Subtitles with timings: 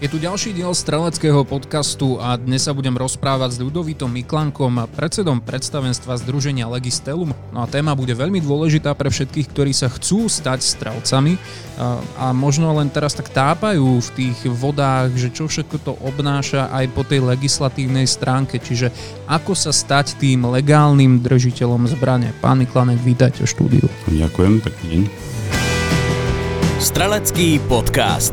[0.00, 5.44] Je tu ďalší diel streleckého podcastu a dnes sa budem rozprávať s Ľudovitom Miklankom, predsedom
[5.44, 7.36] predstavenstva Združenia Legistelum.
[7.52, 11.36] No a téma bude veľmi dôležitá pre všetkých, ktorí sa chcú stať strelcami
[11.76, 16.72] a, a možno len teraz tak tápajú v tých vodách, že čo všetko to obnáša
[16.72, 18.88] aj po tej legislatívnej stránke, čiže
[19.28, 22.32] ako sa stať tým legálnym držiteľom zbrane.
[22.40, 23.86] Pán Miklanek, vítajte v štúdiu.
[24.08, 25.02] Ďakujem, pekný deň.
[26.80, 28.32] Strelecký podcast.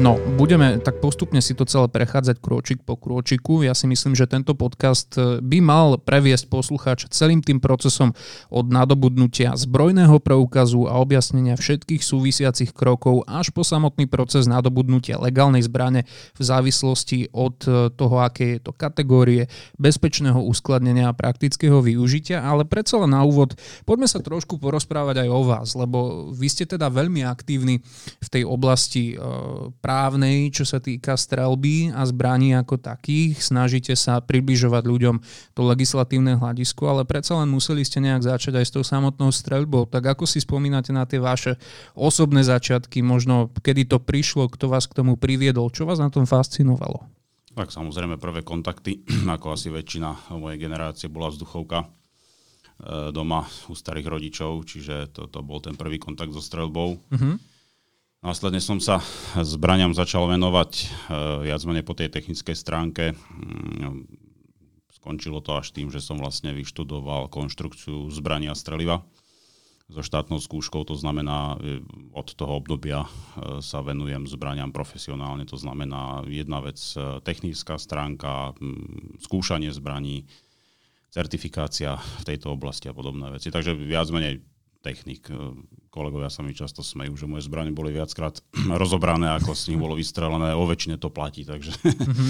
[0.00, 3.60] No, budeme tak postupne si to celé prechádzať krôčik po krôčiku.
[3.60, 8.16] Ja si myslím, že tento podcast e, by mal previesť poslucháča celým tým procesom
[8.48, 15.68] od nadobudnutia zbrojného preukazu a objasnenia všetkých súvisiacich krokov až po samotný proces nadobudnutia legálnej
[15.68, 22.40] zbrane v závislosti od e, toho, aké je to kategórie bezpečného uskladnenia a praktického využitia.
[22.40, 23.52] Ale predsa len na úvod
[23.84, 27.84] poďme sa trošku porozprávať aj o vás, lebo vy ste teda veľmi aktívni
[28.16, 29.20] v tej oblasti
[29.90, 33.42] e, právnej, čo sa týka strelby a zbraní ako takých.
[33.42, 35.16] Snažíte sa približovať ľuďom
[35.58, 39.90] to legislatívne hľadisko, ale predsa len museli ste nejak začať aj s tou samotnou streľbou.
[39.90, 41.58] Tak ako si spomínate na tie vaše
[41.98, 46.22] osobné začiatky, možno kedy to prišlo, kto vás k tomu priviedol, čo vás na tom
[46.22, 47.04] fascinovalo?
[47.50, 49.02] Tak samozrejme prvé kontakty,
[49.34, 51.86] ako asi väčšina mojej generácie, bola vzduchovka e,
[53.10, 56.88] doma u starých rodičov, čiže to, to bol ten prvý kontakt so streľbou.
[56.96, 57.34] Uh-huh.
[58.20, 59.00] Následne som sa
[59.40, 60.84] zbraniam začal venovať e,
[61.48, 63.16] viac menej po tej technickej stránke.
[63.16, 64.04] Mm,
[64.92, 69.00] skončilo to až tým, že som vlastne vyštudoval konštrukciu zbrania streliva
[69.88, 71.80] so štátnou skúškou, to znamená e,
[72.12, 76.76] od toho obdobia e, sa venujem zbraniam profesionálne, to znamená jedna vec
[77.24, 78.52] technická stránka,
[79.16, 80.28] skúšanie zbraní,
[81.08, 83.48] certifikácia v tejto oblasti a podobné veci.
[83.48, 84.44] Takže viac menej
[84.80, 85.28] technik
[85.90, 88.38] kolegovia sa mi často smejú, že moje zbranie boli viackrát
[88.80, 90.54] rozobrané, ako s nich bolo vystrelené.
[90.54, 91.42] O väčšine to platí.
[91.42, 91.74] Takže,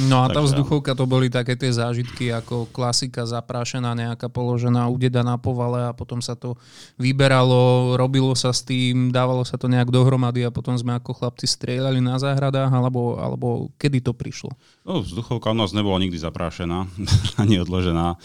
[0.08, 5.20] no a tá vzduchovka to boli také tie zážitky ako klasika zaprášená, nejaká položená udeda
[5.20, 6.56] na povale a potom sa to
[6.96, 11.44] vyberalo, robilo sa s tým, dávalo sa to nejak dohromady a potom sme ako chlapci
[11.44, 14.56] strieľali na záhradách alebo, alebo kedy to prišlo?
[14.88, 16.88] No, vzduchovka u nás nebola nikdy zaprášená
[17.42, 18.16] ani odložená.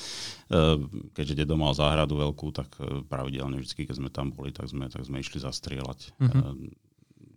[0.45, 0.77] Eh,
[1.17, 4.85] keďže dedo mal záhradu veľkú, tak eh, pravidelne vždy, keď sme tam boli, tak sme,
[4.93, 6.13] tak sme išli zastrieľať.
[6.21, 6.69] Uh-huh.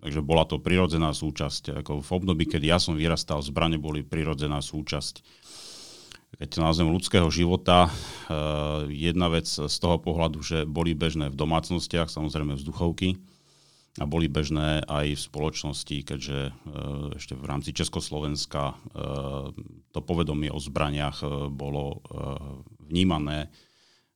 [0.04, 1.80] Takže bola to prirodzená súčasť.
[1.80, 5.24] Ako v období, keď ja som vyrastal, zbrane boli prirodzená súčasť.
[6.38, 7.90] Keď to nazvem ľudského života,
[8.86, 13.18] jedna vec z toho pohľadu, že boli bežné v domácnostiach, samozrejme vzduchovky,
[13.98, 16.38] a boli bežné aj v spoločnosti, keďže
[17.18, 18.78] ešte v rámci Československa
[19.90, 22.02] to povedomie o zbraniach bolo
[22.86, 23.50] vnímané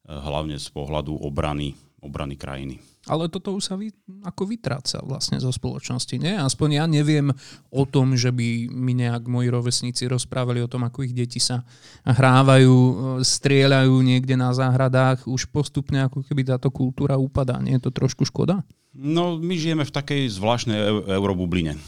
[0.06, 2.78] hlavne z pohľadu obrany, obrany krajiny.
[3.10, 3.90] Ale toto už sa vy,
[4.22, 6.38] ako vytráca vlastne zo spoločnosti, nie?
[6.38, 7.34] Aspoň ja neviem
[7.74, 11.66] o tom, že by mi nejak moji rovesníci rozprávali o tom, ako ich deti sa
[12.06, 15.26] hrávajú, strieľajú niekde na záhradách.
[15.26, 17.58] Už postupne ako keby táto kultúra upadá.
[17.58, 18.62] Nie je to trošku škoda?
[18.92, 21.80] No, my žijeme v takej zvláštnej eurobubline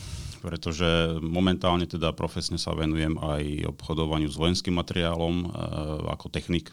[0.45, 5.47] pretože momentálne teda profesne sa venujem aj obchodovaniu s vojenským materiálom e,
[6.13, 6.69] ako technik,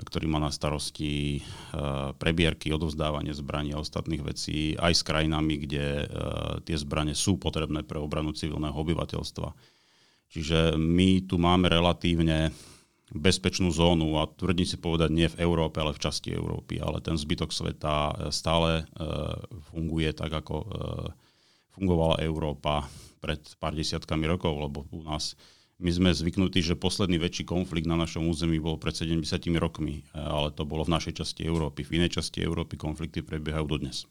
[0.00, 1.40] ktorý má na starosti e,
[2.16, 6.06] prebierky, odovzdávanie zbraní a ostatných vecí aj s krajinami, kde e,
[6.64, 9.52] tie zbranie sú potrebné pre obranu civilného obyvateľstva.
[10.32, 12.48] Čiže my tu máme relatívne
[13.14, 17.14] bezpečnú zónu a tvrdím si povedať nie v Európe, ale v časti Európy, ale ten
[17.14, 18.90] zbytok sveta stále
[19.70, 20.66] funguje tak, ako
[21.78, 22.90] fungovala Európa
[23.22, 25.38] pred pár desiatkami rokov, lebo u nás
[25.82, 29.26] my sme zvyknutí, že posledný väčší konflikt na našom území bol pred 70
[29.58, 31.82] rokmi, ale to bolo v našej časti Európy.
[31.82, 34.06] V inej časti Európy konflikty prebiehajú dodnes.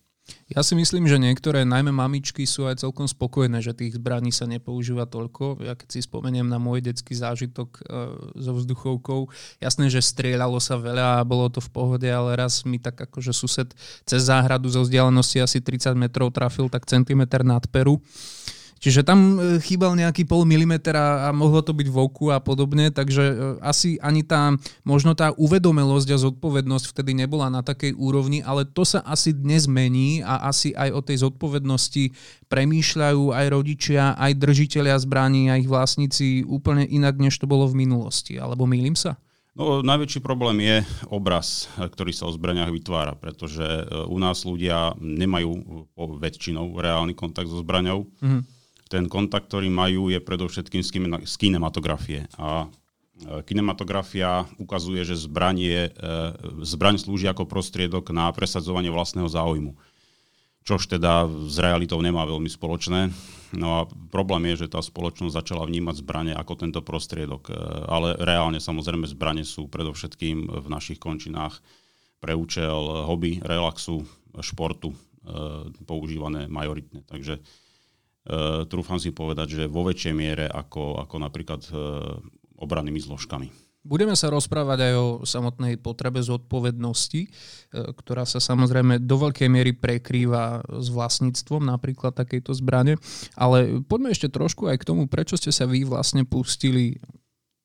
[0.48, 4.48] Ja si myslím, že niektoré, najmä mamičky, sú aj celkom spokojné, že tých zbraní sa
[4.48, 5.60] nepoužíva toľko.
[5.60, 7.81] Ja keď si spomeniem na môj detský zážitok e,
[8.40, 9.28] so vzduchovkou,
[9.60, 13.36] jasné, že strieľalo sa veľa a bolo to v pohode, ale raz mi tak akože
[13.36, 13.75] sused
[14.08, 18.00] cez záhradu zo vzdialenosti asi 30 metrov trafil tak centimetr nad peru
[18.84, 22.92] Čiže tam e, chýbal nejaký pol milimetra a mohlo to byť v oku a podobne,
[22.92, 28.44] takže e, asi ani tá, možno tá uvedomelosť a zodpovednosť vtedy nebola na takej úrovni,
[28.44, 32.12] ale to sa asi dnes mení a asi aj o tej zodpovednosti
[32.52, 37.88] premýšľajú aj rodičia, aj držiteľia zbraní a ich vlastníci úplne inak, než to bolo v
[37.88, 38.36] minulosti.
[38.36, 39.16] Alebo mýlim sa?
[39.56, 44.92] No, najväčší problém je obraz, ktorý sa o zbraniach vytvára, pretože e, u nás ľudia
[45.00, 45.56] nemajú
[46.20, 48.12] väčšinou reálny kontakt so zbraňou.
[48.20, 48.62] Mm-hmm.
[48.94, 50.86] Ten kontakt, ktorý majú, je predovšetkým
[51.25, 52.30] z kinematografie.
[52.38, 56.12] A e, kinematografia ukazuje, že zbraň, je, e,
[56.62, 59.74] zbraň slúži ako prostriedok na presadzovanie vlastného záujmu
[60.63, 63.12] čož teda s realitou nemá veľmi spoločné.
[63.51, 67.51] No a problém je, že tá spoločnosť začala vnímať zbranie ako tento prostriedok.
[67.51, 67.54] E,
[67.92, 71.60] ale reálne samozrejme zbranie sú predovšetkým v našich končinách
[72.24, 74.07] pre účel hobby, relaxu,
[74.39, 74.96] športu
[75.88, 77.04] používané majoritne.
[77.07, 77.39] Takže
[78.24, 81.62] e, trúfam si povedať, že vo väčšej miere ako, ako napríklad
[82.58, 83.64] obrannými zložkami.
[83.84, 87.30] Budeme sa rozprávať aj o samotnej potrebe zodpovednosti, e,
[88.00, 92.96] ktorá sa samozrejme do veľkej miery prekrýva s vlastníctvom napríklad takejto zbrane.
[93.36, 96.96] Ale poďme ešte trošku aj k tomu, prečo ste sa vy vlastne pustili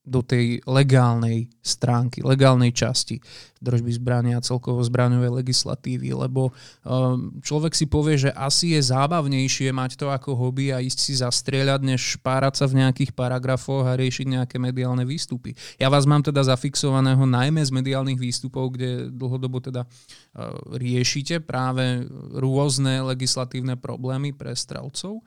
[0.07, 3.21] do tej legálnej stránky, legálnej časti
[3.59, 6.55] držby zbrania a celkovo zbraňovej legislatívy, lebo
[6.87, 11.13] um, človek si povie, že asi je zábavnejšie mať to ako hobby a ísť si
[11.19, 15.53] zastrieľať, než párať sa v nejakých paragrafoch a riešiť nejaké mediálne výstupy.
[15.75, 22.07] Ja vás mám teda zafixovaného najmä z mediálnych výstupov, kde dlhodobo teda uh, riešite práve
[22.39, 25.19] rôzne legislatívne problémy pre strelcov.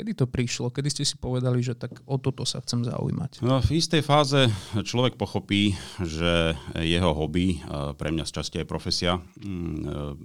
[0.00, 0.72] Kedy to prišlo?
[0.72, 3.44] Kedy ste si povedali, že tak o toto sa chcem zaujímať?
[3.44, 7.60] No, v istej fáze človek pochopí, že jeho hobby,
[8.00, 10.16] pre mňa z časti aj profesia, mm,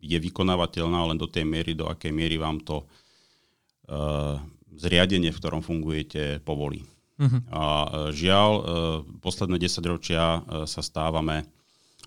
[0.00, 2.88] je vykonávateľná len do tej miery, do akej miery vám to
[4.80, 6.88] zriadenie, v ktorom fungujete, povolí.
[7.20, 7.44] Uh-huh.
[7.52, 7.62] A
[8.16, 8.50] žiaľ,
[9.20, 11.44] posledné 10 ročia sa stávame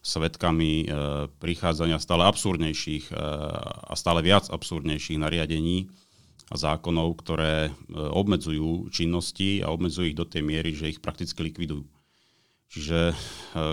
[0.01, 0.89] svetkami
[1.37, 3.13] prichádzania stále absurdnejších
[3.85, 5.85] a stále viac absurdnejších nariadení,
[6.45, 11.41] a zákonov, ktoré e, obmedzujú činnosti a obmedzujú ich do tej miery, že ich prakticky
[11.41, 11.81] likvidujú.
[12.69, 13.15] Čiže e,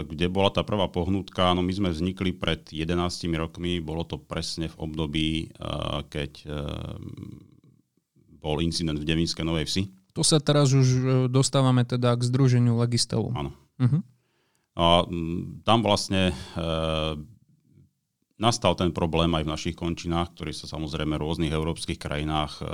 [0.09, 2.97] kde bola tá prvá pohnutka, no my sme vznikli pred 11
[3.37, 5.47] rokmi, bolo to presne v období, e,
[6.09, 6.33] keď
[8.43, 9.83] bol incident v Devinskej Novej Vsi.
[10.19, 13.33] To sa teraz už dostávame teda k Združeniu Legistavu.
[13.33, 13.55] Áno.
[13.81, 14.03] Uh-huh.
[14.77, 15.07] A
[15.63, 16.35] tam vlastne
[18.43, 22.65] Nastal ten problém aj v našich končinách, ktorý sa samozrejme v rôznych európskych krajinách e,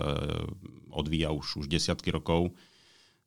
[0.88, 2.56] odvíja už, už desiatky rokov,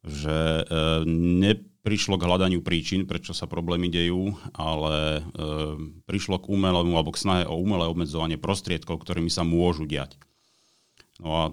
[0.01, 1.05] že e,
[1.37, 5.45] neprišlo k hľadaniu príčin, prečo sa problémy dejú, ale e,
[6.09, 10.17] prišlo k umelému alebo k snahe o umelé obmedzovanie prostriedkov, ktorými sa môžu diať.
[11.21, 11.43] No a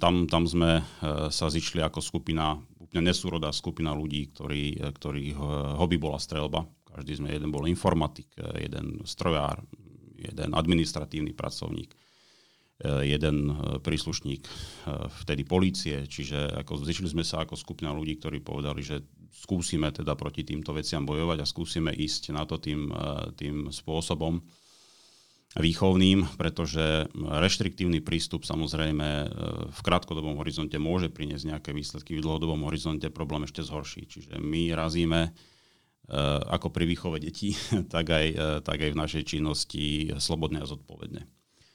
[0.00, 0.80] tam, tam sme
[1.28, 5.36] sa zišli ako skupina, úplne nesúrodá skupina ľudí, ktorí, ktorých
[5.76, 6.64] hobby bola strelba.
[6.88, 9.60] Každý sme, jeden bol informatik, jeden strojár,
[10.18, 11.98] jeden administratívny pracovník, e,
[13.06, 14.50] jeden e, príslušník e,
[15.24, 20.18] vtedy polície, čiže ako zišli sme sa ako skupina ľudí, ktorí povedali, že skúsime teda
[20.18, 22.90] proti týmto veciam bojovať a skúsime ísť na to tým,
[23.38, 24.42] tým spôsobom
[25.54, 29.08] výchovným, pretože reštriktívny prístup samozrejme
[29.70, 34.10] v krátkodobom horizonte môže priniesť nejaké výsledky, v dlhodobom horizonte problém ešte zhorší.
[34.10, 35.34] Čiže my razíme Eh,
[36.48, 37.52] ako pri výchove detí,
[37.94, 41.28] tak aj, eh, tak aj v našej činnosti slobodne a zodpovedne.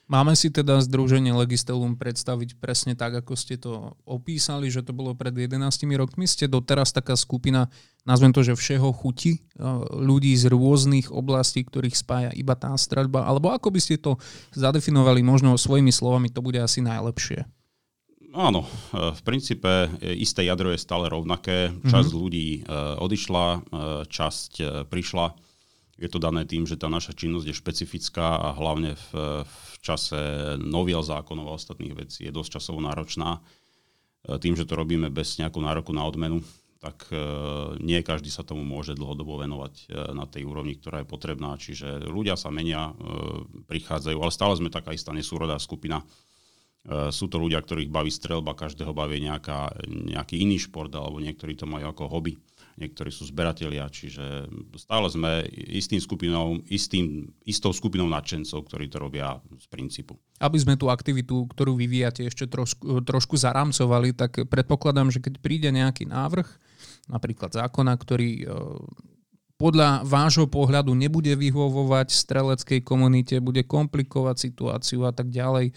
[0.04, 5.16] Máme si teda Združenie Legistelum predstaviť presne tak, ako ste to opísali, že to bolo
[5.16, 5.64] pred 11
[5.96, 6.28] rokmi.
[6.28, 7.72] Ste doteraz taká skupina,
[8.04, 9.64] nazvem to, že všeho chuti, eh,
[9.94, 14.20] ľudí z rôznych oblastí, ktorých spája iba tá streľba, alebo ako by ste to
[14.52, 17.48] zadefinovali možno svojimi slovami, to bude asi najlepšie.
[18.34, 18.68] Áno, e,
[19.14, 21.70] v princípe e, isté jadro je stále rovnaké.
[21.86, 22.22] Časť mm-hmm.
[22.26, 22.60] ľudí e,
[22.98, 23.46] odišla,
[24.10, 24.52] časť
[24.90, 25.26] prišla.
[25.94, 29.08] Je to dané tým, že tá naša činnosť je špecifická a hlavne v,
[29.46, 30.18] v čase
[30.58, 33.38] noviel zákonov a ostatných vecí je dosť časovo náročná.
[34.26, 36.42] Tým, že to robíme bez nejakú nároku na odmenu,
[36.82, 37.06] tak
[37.78, 41.54] nie každý sa tomu môže dlhodobo venovať na tej úrovni, ktorá je potrebná.
[41.54, 42.90] Čiže ľudia sa menia,
[43.70, 46.02] prichádzajú, ale stále sme taká istá nesúrodá skupina,
[46.84, 51.64] sú to ľudia, ktorých baví strelba, každého baví nejaká, nejaký iný šport, alebo niektorí to
[51.64, 52.36] majú ako hobby,
[52.76, 59.40] niektorí sú zberatelia, čiže stále sme istým skupinou, istým, istou skupinou nadšencov, ktorí to robia
[59.56, 60.18] z princípu.
[60.44, 65.72] Aby sme tú aktivitu, ktorú vyvíjate, ešte trošku, trošku zaramcovali, tak predpokladám, že keď príde
[65.72, 66.48] nejaký návrh,
[67.08, 68.48] napríklad zákona, ktorý eh,
[69.54, 75.70] podľa vášho pohľadu nebude vyhovovať streleckej komunite, bude komplikovať situáciu a tak ďalej.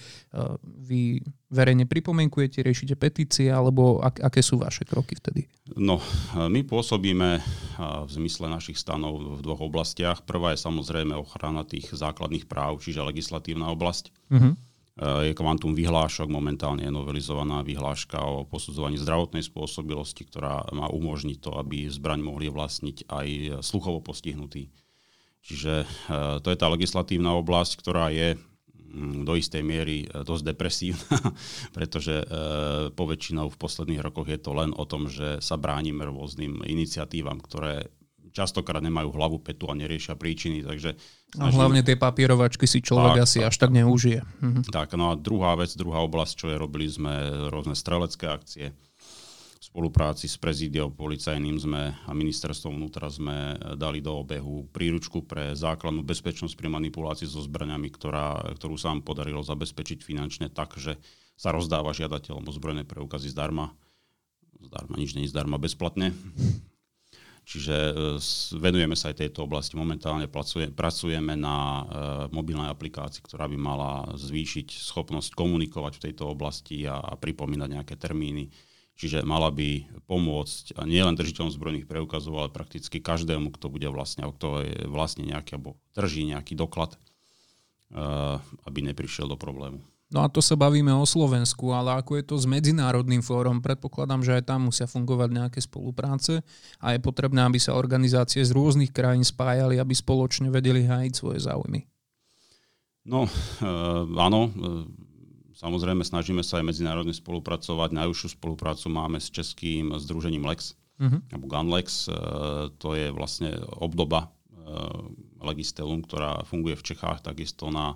[0.65, 1.22] Vy
[1.53, 5.46] verejne pripomienkujete, riešite petície, alebo ak, aké sú vaše kroky vtedy?
[5.77, 6.01] No,
[6.34, 7.39] my pôsobíme
[7.77, 10.25] v zmysle našich stanov v dvoch oblastiach.
[10.25, 14.10] Prvá je samozrejme ochrana tých základných práv, čiže legislatívna oblasť.
[14.34, 14.66] Uh-huh
[14.97, 21.53] je kvantum vyhlášok, momentálne je novelizovaná vyhláška o posudzovaní zdravotnej spôsobilosti, ktorá má umožniť to,
[21.53, 23.27] aby zbraň mohli vlastniť aj
[23.61, 24.73] sluchovo postihnutí.
[25.45, 25.87] Čiže e,
[26.41, 31.17] to je tá legislatívna oblasť, ktorá je mm, do istej miery e, dosť depresívna,
[31.77, 32.25] pretože
[32.97, 37.93] poväčšinou v posledných rokoch je to len o tom, že sa bránime rôznym iniciatívam, ktoré
[38.33, 40.61] častokrát nemajú hlavu, petu a neriešia príčiny.
[40.61, 40.93] Takže.
[41.36, 44.24] A hlavne tie papierovačky si človek tak, asi tak, až tak neužije.
[44.39, 44.62] Mhm.
[44.72, 47.12] Tak, no a druhá vec, druhá oblasť, čo je, robili sme
[47.51, 48.72] rôzne strelecké akcie.
[49.57, 55.51] V spolupráci s prezídiou policajným sme a ministerstvom vnútra sme dali do obehu príručku pre
[55.51, 60.96] základnú bezpečnosť pri manipulácii so zbraniami, ktorá, ktorú sa nám podarilo zabezpečiť finančne tak, že
[61.36, 63.75] sa rozdáva žiadateľom ozbrojené preukazy zdarma.
[64.57, 66.15] Zdarma, nič je zdarma, bezplatne.
[67.47, 67.93] Čiže e,
[68.59, 69.79] venujeme sa aj tejto oblasti.
[69.79, 70.27] Momentálne
[70.75, 71.83] pracujeme na e,
[72.35, 78.51] mobilnej aplikácii, ktorá by mala zvýšiť schopnosť komunikovať v tejto oblasti a, pripomínať nejaké termíny.
[78.99, 84.67] Čiže mala by pomôcť nielen držiteľom zbrojných preukazov, ale prakticky každému, kto bude vlastne, kto
[84.67, 86.99] je vlastne nejaký, alebo drží nejaký doklad, e,
[88.67, 89.79] aby neprišiel do problému.
[90.07, 94.23] No a to sa bavíme o Slovensku, ale ako je to s medzinárodným fórom, predpokladám,
[94.23, 96.47] že aj tam musia fungovať nejaké spolupráce
[96.79, 101.43] a je potrebné, aby sa organizácie z rôznych krajín spájali, aby spoločne vedeli hájiť svoje
[101.43, 101.83] záujmy.
[103.03, 103.31] No, e,
[104.15, 104.51] áno, e,
[105.59, 107.91] samozrejme snažíme sa aj medzinárodne spolupracovať.
[107.91, 111.19] Najúžšiu spoluprácu máme s českým združením Lex, uh-huh.
[111.35, 112.07] alebo Gunlex.
[112.07, 112.15] E,
[112.79, 114.31] to je vlastne obdoba
[115.39, 117.95] Legistelum, ktorá funguje v Čechách takisto na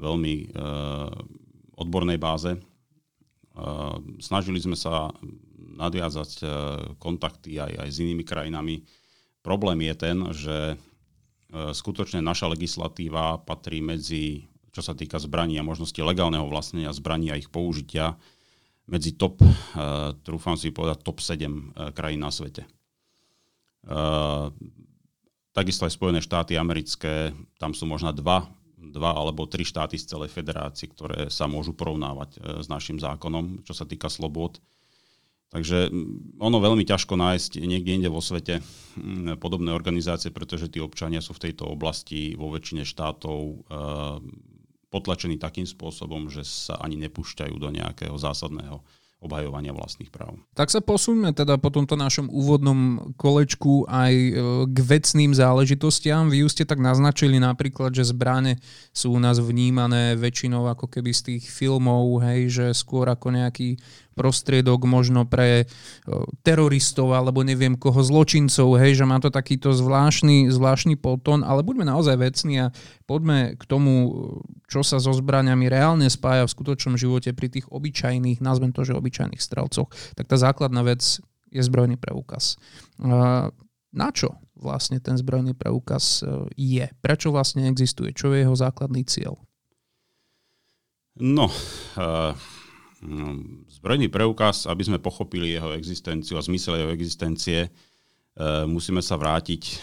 [0.00, 0.46] veľmi e,
[1.76, 2.56] odbornej báze.
[2.56, 2.60] E,
[4.24, 5.12] snažili sme sa
[5.76, 6.44] nadviazať e,
[6.96, 8.80] kontakty aj, aj s inými krajinami.
[9.44, 10.56] Problém je ten, že
[11.50, 17.40] skutočne naša legislatíva patrí medzi, čo sa týka zbraní a možnosti legálneho vlastnenia zbraní a
[17.40, 18.14] ich použitia,
[18.86, 19.42] medzi top,
[20.22, 22.70] trúfam si povedať, top 7 krajín na svete.
[25.50, 28.46] Takisto aj Spojené štáty americké, tam sú možno dva
[28.90, 33.62] dva alebo tri štáty z celej federácie, ktoré sa môžu porovnávať e, s našim zákonom,
[33.62, 34.58] čo sa týka slobod.
[35.50, 35.90] Takže
[36.38, 38.62] ono veľmi ťažko nájsť niekde inde vo svete
[39.42, 43.56] podobné organizácie, pretože tí občania sú v tejto oblasti vo väčšine štátov e,
[44.90, 48.82] potlačení takým spôsobom, že sa ani nepúšťajú do nejakého zásadného
[49.20, 50.40] obhajovania vlastných práv.
[50.56, 54.32] Tak sa posuňme teda po tomto našom úvodnom kolečku aj e,
[54.64, 56.32] k vecným záležitostiam.
[56.32, 58.56] Vy už ste tak naznačili napríklad, že zbrane
[58.96, 63.76] sú u nás vnímané väčšinou ako keby z tých filmov, hej, že skôr ako nejaký
[64.14, 65.64] prostriedok možno pre
[66.42, 71.88] teroristov alebo neviem koho zločincov, hej, že má to takýto zvláštny, zvláštny potón, ale buďme
[71.88, 72.72] naozaj vecní a
[73.08, 73.92] poďme k tomu,
[74.68, 78.98] čo sa so zbraniami reálne spája v skutočnom živote pri tých obyčajných, nazvem to, že
[78.98, 79.88] obyčajných strelcoch.
[80.18, 82.60] Tak tá základná vec je zbrojný preukaz.
[83.90, 86.86] Na čo vlastne ten zbrojný preukaz e, je?
[87.02, 88.14] Prečo vlastne existuje?
[88.14, 89.34] Čo je jeho základný cieľ?
[91.18, 91.50] No,
[91.98, 92.59] uh
[93.80, 97.70] zbrojný preukaz, aby sme pochopili jeho existenciu a zmysel jeho existencie, e,
[98.68, 99.74] musíme sa vrátiť e,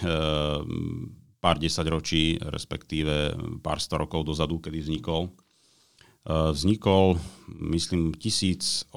[1.41, 3.33] pár desaťročí, respektíve
[3.65, 5.29] pár sto rokov dozadu, kedy vznikol.
[5.29, 5.31] E,
[6.53, 7.17] vznikol,
[7.73, 8.93] myslím, 1851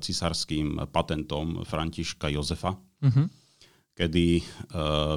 [0.00, 3.28] cisárským patentom Františka Jozefa, uh-huh.
[3.92, 4.40] kedy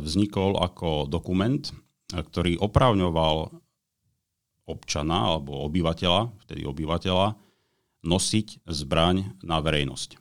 [0.03, 1.63] vznikol ako dokument,
[2.09, 3.68] ktorý opravňoval
[4.69, 7.33] občana alebo obyvateľa, vtedy obyvateľa,
[8.05, 10.15] nosiť zbraň na verejnosť.
[10.15, 10.17] E,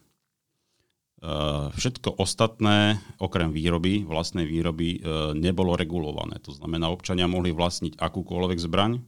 [1.77, 5.01] všetko ostatné, okrem výroby, vlastnej výroby, e,
[5.37, 6.41] nebolo regulované.
[6.49, 9.05] To znamená, občania mohli vlastniť akúkoľvek zbraň,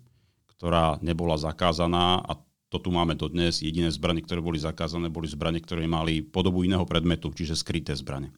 [0.54, 2.37] ktorá nebola zakázaná a
[2.70, 3.64] to tu máme dodnes.
[3.64, 8.30] Jediné zbranie, ktoré boli zakázané, boli zbranie, ktoré mali podobu iného predmetu, čiže skryté zbranie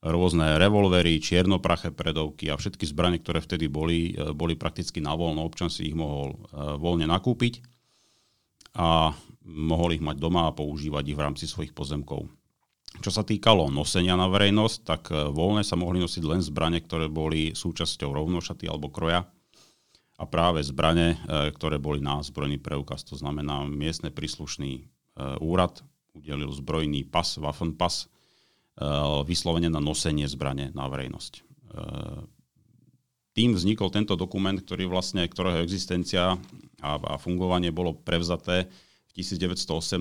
[0.00, 5.44] rôzne revolvery, čiernopraché predovky a všetky zbranie, ktoré vtedy boli, e, boli prakticky na voľno.
[5.44, 6.38] Občan si ich mohol e,
[6.80, 7.60] voľne nakúpiť
[8.80, 9.12] a
[9.44, 12.24] mohol ich mať doma a používať ich v rámci svojich pozemkov.
[13.00, 17.12] Čo sa týkalo nosenia na verejnosť, tak e, voľne sa mohli nosiť len zbranie, ktoré
[17.12, 19.28] boli súčasťou rovnošaty alebo kroja
[20.20, 21.16] a práve zbranie,
[21.56, 23.08] ktoré boli na zbrojný preukaz.
[23.08, 24.84] To znamená, miestne príslušný
[25.40, 25.80] úrad
[26.12, 28.04] udelil zbrojný pas, Waffenpass,
[29.28, 31.44] vyslovene na nosenie zbrane na verejnosť.
[33.30, 36.34] Tým vznikol tento dokument, ktorý vlastne, ktorého existencia
[36.82, 38.66] a, a fungovanie bolo prevzaté
[39.10, 40.00] v 1918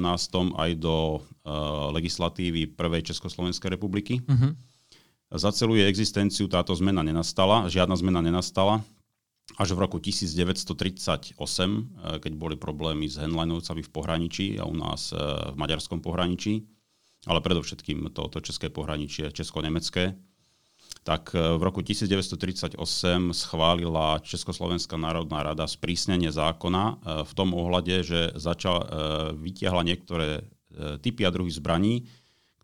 [0.55, 1.19] aj do
[1.93, 4.23] legislatívy Prvej Československej republiky.
[4.23, 4.55] Uh-huh.
[5.29, 8.81] Za celú jej existenciu táto zmena nenastala, žiadna zmena nenastala
[9.57, 15.09] až v roku 1938, eh, keď boli problémy s Henleinovcami v pohraničí a u nás
[15.13, 15.17] eh,
[15.53, 16.65] v maďarskom pohraničí,
[17.27, 20.15] ale predovšetkým toto české pohraničie, česko-nemecké,
[21.03, 22.79] tak eh, v roku 1938
[23.33, 26.83] schválila Československá národná rada sprísnenie zákona
[27.25, 28.85] v tom ohľade, že začal,
[29.35, 30.45] vytiahla niektoré
[31.01, 32.05] typy a druhy zbraní,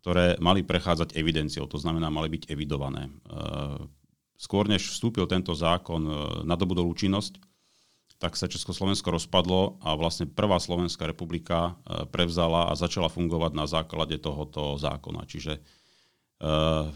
[0.00, 3.10] ktoré mali prechádzať evidenciou, to znamená, mali byť evidované.
[4.36, 6.12] Skôr než vstúpil tento zákon, e,
[6.44, 7.40] nadobudol účinnosť,
[8.16, 13.68] tak sa Československo rozpadlo a vlastne prvá Slovenská republika e, prevzala a začala fungovať na
[13.68, 15.28] základe tohoto zákona.
[15.28, 16.88] Čiže uh,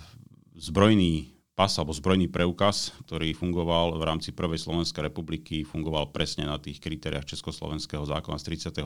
[0.56, 6.56] zbrojný pas alebo zbrojný preukaz, ktorý fungoval v rámci prvej Slovenskej republiky, fungoval presne na
[6.56, 8.80] tých kritériách Československého zákona z 38.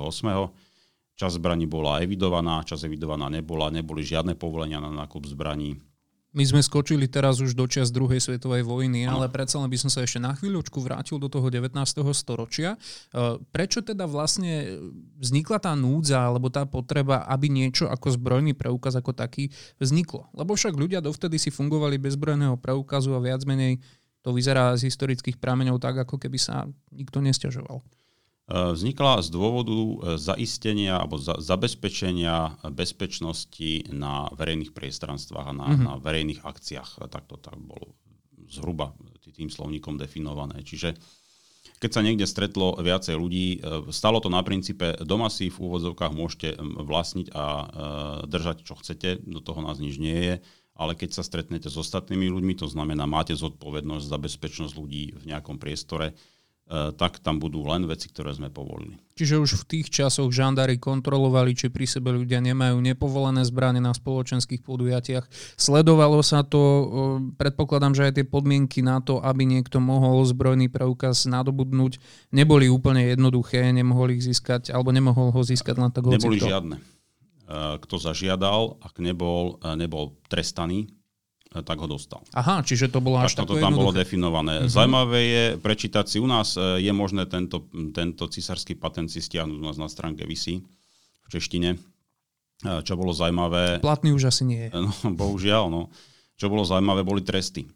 [1.14, 5.78] Čas zbraní bola evidovaná, čas evidovaná nebola, neboli žiadne povolenia na nákup zbraní
[6.34, 9.90] my sme skočili teraz už do čas druhej svetovej vojny, ale predsa len by som
[9.90, 11.70] sa ešte na chvíľočku vrátil do toho 19.
[12.10, 12.74] storočia.
[12.74, 12.78] E,
[13.54, 14.82] prečo teda vlastne
[15.22, 20.26] vznikla tá núdza alebo tá potreba, aby niečo ako zbrojný preukaz ako taký vzniklo?
[20.34, 23.78] Lebo však ľudia dovtedy si fungovali bez zbrojného preukazu a viac menej
[24.24, 27.84] to vyzerá z historických prameňov tak, ako keby sa nikto nestiažoval.
[28.44, 35.66] E, vznikla z dôvodu e, zaistenia alebo za, zabezpečenia bezpečnosti na verejných priestranstvách a na,
[35.72, 35.84] mm-hmm.
[35.88, 37.08] na verejných akciách.
[37.08, 37.96] Tak to tak bolo
[38.52, 38.92] zhruba
[39.32, 40.60] tým slovníkom definované.
[40.60, 40.92] Čiže
[41.80, 46.12] keď sa niekde stretlo viacej ľudí, e, stalo to na princípe, doma si v úvodzovkách
[46.12, 47.44] môžete vlastniť a
[48.28, 50.34] držať, čo chcete, do toho nás nič nie je,
[50.76, 55.24] ale keď sa stretnete s ostatnými ľuďmi, to znamená, máte zodpovednosť za bezpečnosť ľudí v
[55.32, 56.33] nejakom priestore, E,
[56.70, 58.96] tak tam budú len veci, ktoré sme povolili.
[59.14, 63.94] Čiže už v tých časoch žandári kontrolovali, či pri sebe ľudia nemajú nepovolené zbranie na
[63.94, 65.30] spoločenských podujatiach.
[65.54, 66.84] Sledovalo sa to, e,
[67.38, 72.02] predpokladám, že aj tie podmienky na to, aby niekto mohol zbrojný preukaz nadobudnúť,
[72.34, 76.76] neboli úplne jednoduché, nemohol ich získať, alebo nemohol ho získať len tak Neboli žiadne.
[76.80, 76.82] E,
[77.86, 80.90] kto zažiadal, ak nebol, nebol trestaný,
[81.62, 82.18] tak ho dostal.
[82.34, 84.66] Aha, čiže to bolo až tak to tam bolo definované.
[84.66, 84.72] Uh-huh.
[84.72, 89.54] Zaujímavé je prečítať si, u nás e, je možné tento, tento císarský patent si stiahnuť,
[89.62, 90.66] u nás na stránke vysí
[91.22, 91.78] v češtine.
[91.78, 91.78] E,
[92.82, 93.78] čo bolo zaujímavé...
[93.78, 94.68] Platný už asi nie je.
[94.74, 95.94] No, bohužiaľ, no.
[96.34, 97.62] Čo bolo zaujímavé, boli tresty.
[97.62, 97.70] E,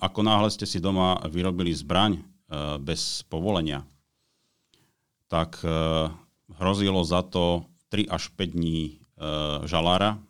[0.00, 2.24] ako náhle ste si doma vyrobili zbraň
[2.84, 3.82] bez povolenia,
[5.32, 5.58] tak
[6.60, 9.00] hrozilo za to 3 až 5 dní
[9.64, 10.20] žalára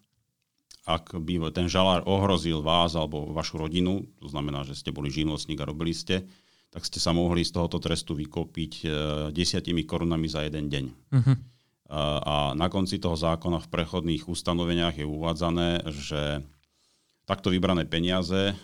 [0.85, 5.57] ak by ten žalár ohrozil vás alebo vašu rodinu, to znamená, že ste boli živnostník
[5.65, 6.29] a robili ste,
[6.69, 8.87] tak ste sa mohli z tohoto trestu vykopiť e,
[9.33, 10.85] desiatimi korunami za jeden deň.
[10.91, 11.37] Uh-huh.
[11.89, 16.43] A, a na konci toho zákona v prechodných ustanoveniach je uvádzané, že
[17.25, 18.55] takto vybrané peniaze e,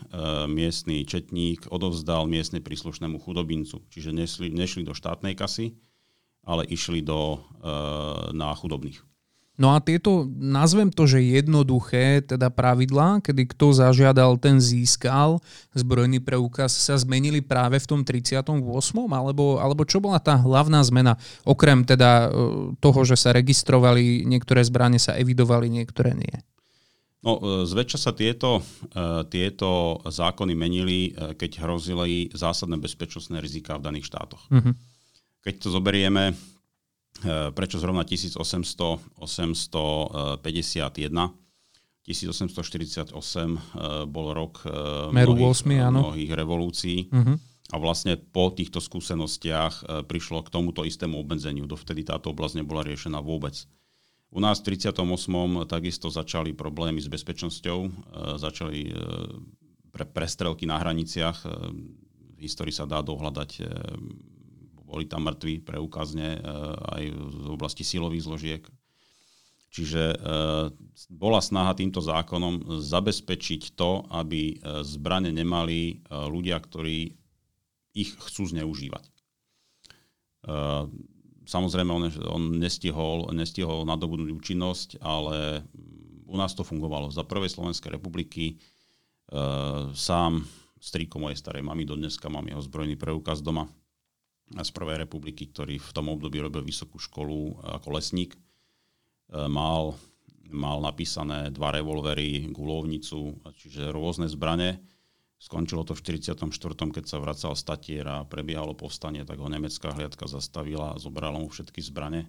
[0.44, 3.80] miestny četník odovzdal miestne príslušnému chudobincu.
[3.88, 5.72] Čiže nešli, nešli do štátnej kasy,
[6.44, 7.72] ale išli do, e,
[8.36, 9.09] na chudobných.
[9.60, 15.36] No a tieto, nazvem to, že jednoduché teda pravidlá, kedy kto zažiadal, ten získal,
[15.76, 18.40] zbrojný preukaz sa zmenili práve v tom 38.
[19.12, 21.20] Alebo, alebo čo bola tá hlavná zmena?
[21.44, 26.40] Okrem teda e, toho, že sa registrovali, niektoré zbranie sa evidovali, niektoré nie.
[27.20, 28.64] No, e, zväčša sa tieto,
[28.96, 34.40] e, tieto zákony menili, keď hrozili zásadné bezpečnostné rizika v daných štátoch.
[34.48, 34.72] Uh-huh.
[35.44, 36.32] Keď to zoberieme,
[37.52, 41.34] prečo zrovna 1800, 851.
[42.10, 43.14] 1848
[44.08, 46.10] bol rok eh, Meru mnohých, 8, áno.
[46.10, 47.06] mnohých revolúcií.
[47.12, 47.36] Uh-huh.
[47.70, 51.70] A vlastne po týchto skúsenostiach eh, prišlo k tomuto istému obmedzeniu.
[51.70, 53.54] Dovtedy táto oblasť nebola riešená vôbec.
[54.30, 54.94] U nás v 38.
[55.66, 57.78] takisto začali problémy s bezpečnosťou,
[58.38, 58.94] začali
[59.90, 61.50] pre prestrelky na hraniciach.
[61.50, 63.50] V histórii sa dá dohľadať
[64.90, 66.40] boli tam mŕtvi preukazne e,
[66.98, 68.62] aj v oblasti silových zložiek.
[69.70, 70.16] Čiže e,
[71.14, 77.14] bola snaha týmto zákonom zabezpečiť to, aby e, zbrane nemali ľudia, ktorí
[77.94, 79.02] ich chcú zneužívať.
[81.42, 85.66] Samozrejme, on, on nestihol, nestihol nadobudnúť účinnosť, ale
[86.30, 87.10] u nás to fungovalo.
[87.10, 88.62] Za prvej Slovenskej republiky
[89.90, 90.46] sám
[90.78, 93.68] strýko mojej starej mamy, do dneska mám jeho zbrojný preukaz doma,
[94.50, 98.38] z Prvej republiky, ktorý v tom období robil vysokú školu ako lesník, e,
[99.46, 99.94] mal
[100.50, 104.82] mal napísané dva revolvery, gulovnicu, čiže rôzne zbrane.
[105.40, 106.50] Skončilo to v 44.,
[106.92, 111.40] keď sa vracal z Tatier a prebiehalo povstanie, tak ho nemecká hliadka zastavila a zobrala
[111.40, 112.28] mu všetky zbrane.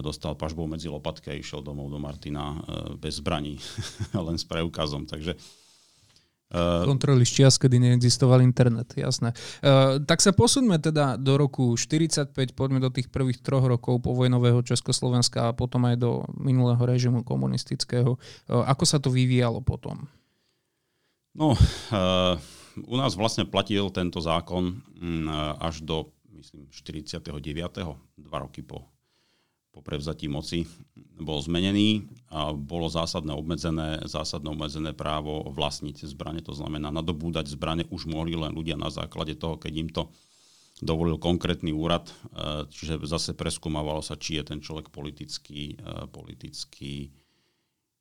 [0.00, 2.58] dostal pažbou medzi lopatky a išiel domov do Martina e,
[2.96, 3.60] bez zbraní,
[4.26, 5.04] len s preukazom.
[5.04, 5.36] Takže
[6.88, 9.36] Kontroly z čias, kedy neexistoval internet, jasné.
[9.60, 14.64] Uh, tak sa posuňme teda do roku 45, poďme do tých prvých troch rokov povojnového
[14.64, 18.16] Československa a potom aj do minulého režimu komunistického.
[18.48, 20.08] Uh, ako sa to vyvíjalo potom?
[21.36, 22.40] No, uh,
[22.80, 27.28] u nás vlastne platil tento zákon uh, až do, myslím, 49.
[28.16, 28.88] dva roky po
[29.78, 30.66] po prevzatí moci
[31.22, 37.86] bol zmenený a bolo zásadné obmedzené, zásadné obmedzené právo vlastniť zbranie, to znamená nadobúdať zbranie
[37.94, 40.10] už mohli len ľudia na základe toho, keď im to
[40.82, 47.14] dovolil konkrétny úrad, e, čiže zase preskúmavalo sa, či je ten človek politický, e, politický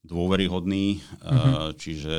[0.02, 1.76] dôveryhodný, mm-hmm.
[1.76, 2.14] čiže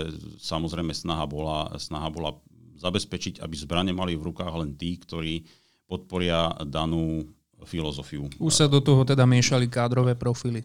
[0.45, 2.37] samozrejme snaha bola, snaha bola
[2.77, 5.41] zabezpečiť, aby zbranie mali v rukách len tí, ktorí
[5.89, 7.25] podporia danú
[7.67, 8.31] filozofiu.
[8.39, 10.63] Už sa do toho teda miešali kádrové profily.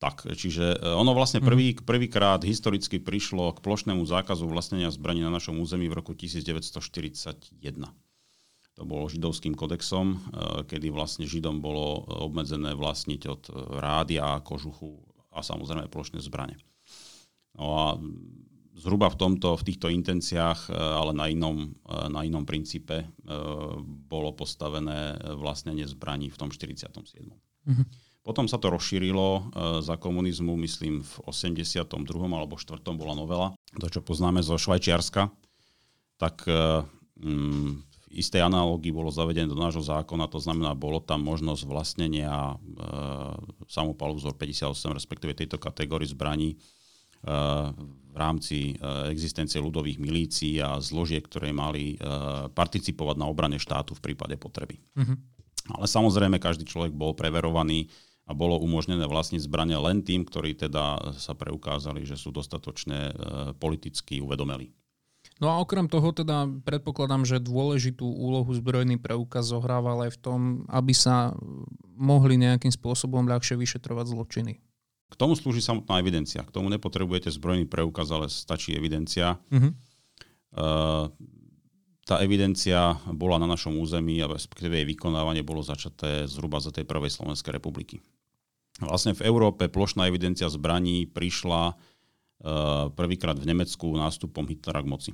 [0.00, 1.84] Tak, čiže e, ono vlastne prvý, mhm.
[1.84, 7.52] prvýkrát historicky prišlo k plošnému zákazu vlastnenia zbraní na našom území v roku 1941.
[8.80, 10.18] To bolo židovským kodexom, e,
[10.64, 13.42] kedy vlastne židom bolo obmedzené vlastniť od
[13.76, 15.04] rádia, kožuchu
[15.36, 16.56] a samozrejme plošné zbranie.
[17.60, 17.86] No a
[18.80, 23.06] zhruba v, tomto, v týchto intenciách, e, ale na inom, e, na inom princípe e,
[23.84, 26.88] bolo postavené vlastnenie zbraní v tom 47.
[27.28, 27.86] Mm-hmm.
[28.24, 31.88] Potom sa to rozšírilo za komunizmu, myslím v 82.
[32.28, 32.76] alebo 4.
[32.92, 33.48] bola novela,
[33.80, 35.32] to čo poznáme zo Švajčiarska,
[36.20, 36.44] tak
[37.16, 42.28] mm, v istej analógii bolo zavedené do nášho zákona, to znamená, bolo tam možnosť vlastnenia
[42.28, 42.54] e,
[43.70, 46.60] samopalu vzor 58, respektíve tejto kategórii zbraní
[48.10, 51.98] v rámci eh, existencie ľudových milícií a zložiek, ktoré mali eh,
[52.50, 54.82] participovať na obrane štátu v prípade potreby.
[54.98, 55.16] Mm-hmm.
[55.70, 57.86] Ale samozrejme, každý človek bol preverovaný
[58.26, 63.14] a bolo umožnené vlastniť zbranie len tým, ktorí teda sa preukázali, že sú dostatočne eh,
[63.54, 64.74] politicky uvedomeli.
[65.40, 70.40] No a okrem toho teda predpokladám, že dôležitú úlohu zbrojný preukaz zohrával aj v tom,
[70.68, 71.32] aby sa
[71.96, 74.52] mohli nejakým spôsobom ľahšie vyšetrovať zločiny.
[75.10, 76.46] K tomu slúži samotná evidencia.
[76.46, 79.42] K tomu nepotrebujete zbrojný preukaz, ale stačí evidencia.
[80.54, 81.10] Uh,
[82.06, 86.86] tá evidencia bola na našom území a respektíve jej vykonávanie bolo začaté zhruba za tej
[86.86, 87.98] prvej Slovenskej republiky.
[88.78, 91.74] Vlastne v Európe plošná evidencia zbraní prišla uh,
[92.94, 95.12] prvýkrát v Nemecku nástupom Hitlera k moci.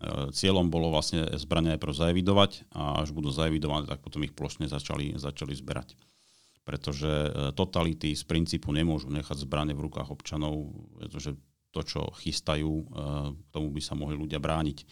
[0.00, 4.68] Uh, cieľom bolo vlastne zbrania najprv zaevidovať a až budú zaevidované, tak potom ich plošne
[4.68, 6.07] začali, začali zberať
[6.68, 10.68] pretože e, totality z princípu nemôžu nechať zbrane v rukách občanov,
[11.00, 11.32] pretože
[11.72, 12.84] to, čo chystajú, e,
[13.32, 14.84] k tomu by sa mohli ľudia brániť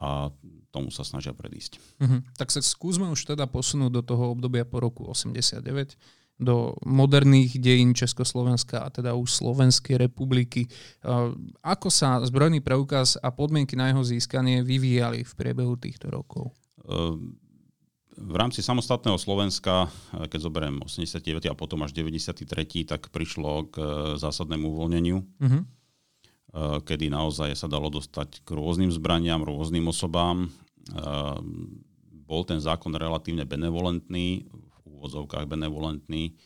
[0.00, 0.32] a
[0.72, 1.76] tomu sa snažia predísť.
[2.00, 2.20] Mm-hmm.
[2.40, 5.60] Tak sa skúsme už teda posunúť do toho obdobia po roku 89,
[6.40, 10.64] do moderných dejín Československa a teda už Slovenskej republiky.
[10.64, 10.68] E,
[11.60, 16.56] ako sa zbrojný preukaz a podmienky na jeho získanie vyvíjali v priebehu týchto rokov?
[18.16, 21.48] V rámci samostatného Slovenska, eh, keď zoberiem 89.
[21.48, 23.86] a potom až 93., tak prišlo k eh,
[24.20, 25.62] zásadnému uvoľneniu, uh-huh.
[26.84, 30.52] kedy naozaj sa dalo dostať k rôznym zbraniam, rôznym osobám.
[32.12, 36.36] Bol ten zákon relatívne benevolentný, v úvodzovkách benevolentný,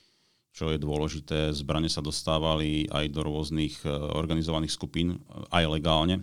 [0.55, 1.51] čo je dôležité.
[1.51, 3.83] Zbranie sa dostávali aj do rôznych
[4.15, 5.19] organizovaných skupín,
[5.51, 6.23] aj legálne.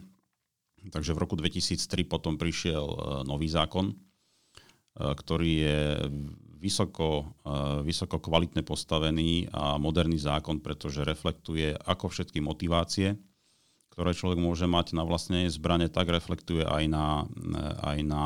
[0.87, 2.87] Takže v roku 2003 potom prišiel
[3.27, 3.91] nový zákon,
[4.93, 5.79] ktorý je
[6.63, 7.53] vysoko, e,
[7.83, 13.19] vysoko kvalitne postavený a moderný zákon, pretože reflektuje ako všetky motivácie,
[13.91, 17.27] ktoré človek môže mať na vlastne zbrane, tak reflektuje aj na,
[17.83, 18.23] aj na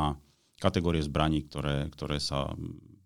[0.56, 2.48] kategórie zbraní, ktoré, ktoré sa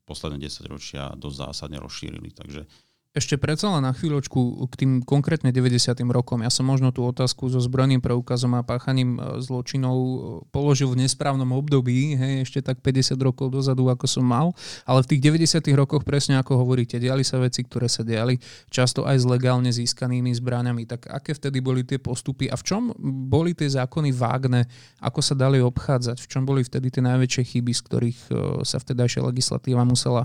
[0.07, 2.31] posledné 10 ročia dosť zásadne rozšírili.
[2.31, 2.69] Takže
[3.13, 6.01] ešte predsa len na chvíľočku k tým konkrétne 90.
[6.09, 6.41] rokom.
[6.41, 10.17] Ja som možno tú otázku so zbrojným preukazom a páchaním e, zločinov e,
[10.49, 14.57] položil v nesprávnom období, hej, ešte tak 50 rokov dozadu, ako som mal,
[14.89, 15.61] ale v tých 90.
[15.77, 18.41] rokoch presne ako hovoríte, diali sa veci, ktoré sa diali,
[18.73, 20.89] často aj s legálne získanými zbraniami.
[20.89, 22.97] Tak aké vtedy boli tie postupy a v čom
[23.29, 24.65] boli tie zákony vágne,
[25.05, 28.33] ako sa dali obchádzať, v čom boli vtedy tie najväčšie chyby, z ktorých e,
[28.65, 30.25] sa vtedajšia legislatíva musela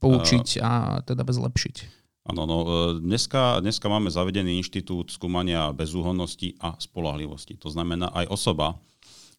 [0.00, 2.00] poučiť a teda zlepšiť.
[2.28, 2.68] Áno, no, e,
[3.00, 7.56] dneska, dneska máme zavedený inštitút skúmania bezúhonnosti a spolahlivosti.
[7.58, 8.76] To znamená aj osoba,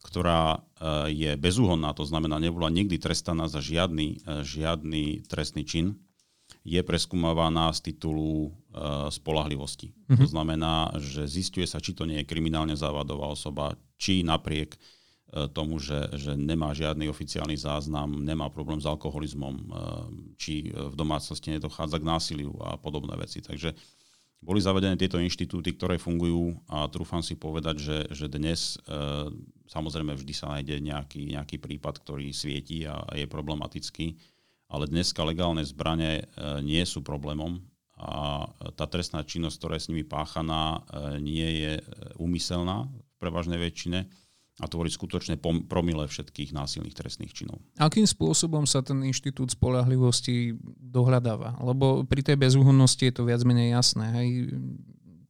[0.02, 0.60] ktorá e,
[1.14, 5.98] je bezúhonná, to znamená nebola nikdy trestaná za žiadny, e, žiadny trestný čin,
[6.62, 8.54] je preskúmavaná z titulu
[9.10, 9.98] spolahlivosti.
[9.98, 10.20] Mm-hmm.
[10.20, 15.01] To znamená, že zistuje sa, či to nie je kriminálne závadová osoba, či napriek uh,
[15.56, 21.56] tomu, že, že nemá žiadny oficiálny záznam, nemá problém s alkoholizmom, uh, či v domácnosti
[21.56, 23.40] nedochádza k násiliu a podobné veci.
[23.40, 23.72] Takže
[24.42, 28.74] boli zavedené tieto inštitúty, ktoré fungujú a trúfam si povedať, že, že dnes
[29.70, 34.18] samozrejme vždy sa nájde nejaký, nejaký prípad, ktorý svieti a je problematický
[34.72, 36.26] ale dneska legálne zbranie
[36.64, 37.60] nie sú problémom
[38.00, 40.82] a tá trestná činnosť, ktorá je s nimi páchaná,
[41.20, 41.74] nie je
[42.18, 44.08] úmyselná v prevažnej väčšine
[44.62, 47.58] a tvorí skutočne promile všetkých násilných trestných činov.
[47.82, 51.58] Akým spôsobom sa ten inštitút spolahlivosti dohľadáva?
[51.66, 54.06] Lebo pri tej bezúhonnosti je to viac menej jasné.
[54.14, 54.30] Hej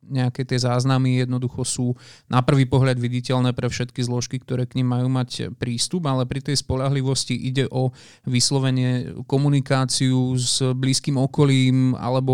[0.01, 1.87] nejaké tie záznamy jednoducho sú
[2.25, 6.41] na prvý pohľad viditeľné pre všetky zložky, ktoré k ním majú mať prístup, ale pri
[6.41, 7.93] tej spolahlivosti ide o
[8.25, 12.33] vyslovenie komunikáciu s blízkym okolím alebo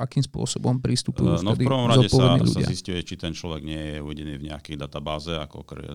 [0.00, 3.96] akým spôsobom prístupujú No v prvom rade sa, sa zistuje, či ten človek nie je
[4.00, 5.86] uvedený v nejakej databáze ako kr-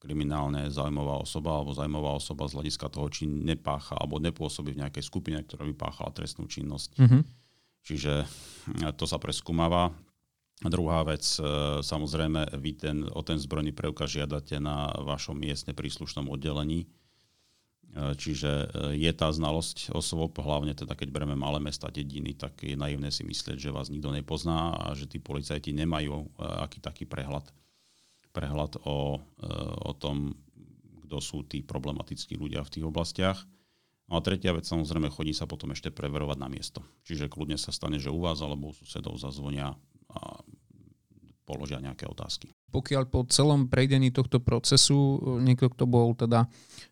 [0.00, 5.02] kriminálne zaujímavá osoba alebo zaujímavá osoba z hľadiska toho, či nepácha alebo nepôsobí v nejakej
[5.02, 6.90] skupine, ktorá by páchala trestnú činnosť.
[7.02, 7.45] Mm-hmm
[7.86, 8.26] Čiže e,
[8.98, 9.94] to sa preskúmava.
[10.58, 11.40] Druhá vec, e,
[11.86, 16.82] samozrejme, vy ten, o ten zbrojný preukaz žiadate na vašom miestne príslušnom oddelení.
[16.82, 16.86] E,
[18.18, 23.14] čiže je tá znalosť osôb, hlavne teda keď bereme malé mesta, dediny, tak je naivné
[23.14, 27.46] si myslieť, že vás nikto nepozná a že tí policajti nemajú aký taký prehľad,
[28.34, 29.22] prehľad o,
[29.86, 30.34] o tom,
[31.06, 33.38] kto sú tí problematickí ľudia v tých oblastiach.
[34.06, 36.78] No a tretia vec, samozrejme, chodí sa potom ešte preverovať na miesto.
[37.02, 39.74] Čiže kľudne sa stane, že u vás alebo u susedov zazvonia
[40.06, 40.20] a
[41.46, 46.44] položia nejaké otázky pokiaľ po celom prejdení tohto procesu e, niekto, kto bol teda,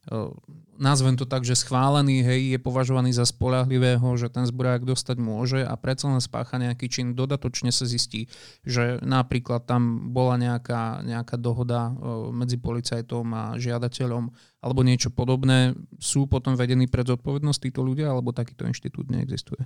[0.09, 0.33] e,
[0.81, 5.61] nazvem to tak, že schválený, hej, je považovaný za spolahlivého, že ten zbrojak dostať môže
[5.61, 8.33] a predsa len spácha nejaký čin, dodatočne sa zistí,
[8.65, 14.33] že napríklad tam bola nejaká, nejaká dohoda e, medzi policajtom a žiadateľom
[14.65, 19.61] alebo niečo podobné, sú potom vedení pred zodpovednosť títo ľudia alebo takýto inštitút neexistuje?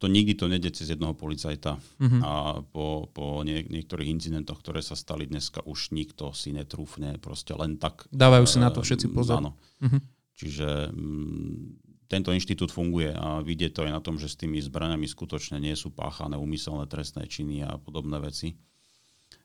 [0.00, 1.76] To nikdy to nejde cez jedného policajta.
[1.76, 2.20] Uh-huh.
[2.24, 2.32] A
[2.64, 7.76] po, po nie, niektorých incidentoch, ktoré sa stali dneska, už nikto si netrúfne proste len
[7.76, 8.08] tak.
[8.08, 9.44] Dávajú si na to všetci pozor.
[9.44, 9.52] Áno.
[9.84, 10.00] Uh-huh.
[10.40, 11.76] Čiže m,
[12.08, 15.76] tento inštitút funguje a vidie to aj na tom, že s tými zbraniami skutočne nie
[15.76, 18.56] sú páchané úmyselné trestné činy a podobné veci.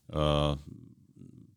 [0.07, 0.55] Uh,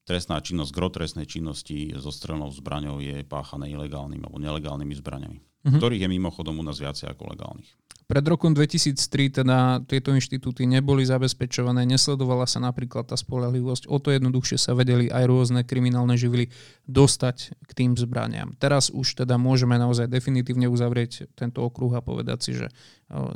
[0.09, 5.79] trestná činnosť, gro trestnej činnosti so strelnou zbraňou je páchané ilegálnymi alebo nelegálnymi zbraňami, uh-huh.
[5.79, 7.71] ktorých je mimochodom u nás viacej ako legálnych.
[8.09, 14.17] Pred rokom 2003 teda tieto inštitúty neboli zabezpečované, nesledovala sa napríklad tá spolahlivosť, o to
[14.17, 16.49] jednoduchšie sa vedeli aj rôzne kriminálne živly
[16.89, 18.57] dostať k tým zbraniam.
[18.57, 22.73] Teraz už teda môžeme naozaj definitívne uzavrieť tento okruh a povedať si, že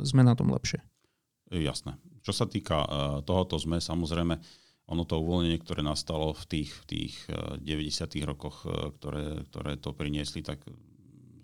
[0.01, 0.81] sme na tom lepšie.
[1.53, 1.93] Jasné.
[2.25, 2.87] Čo sa týka e,
[3.27, 4.39] tohoto sme, samozrejme,
[4.89, 7.61] ono to uvoľnenie, ktoré nastalo v tých, tých 90.
[7.61, 10.63] E, rokoch, e, ktoré, ktoré to priniesli, tak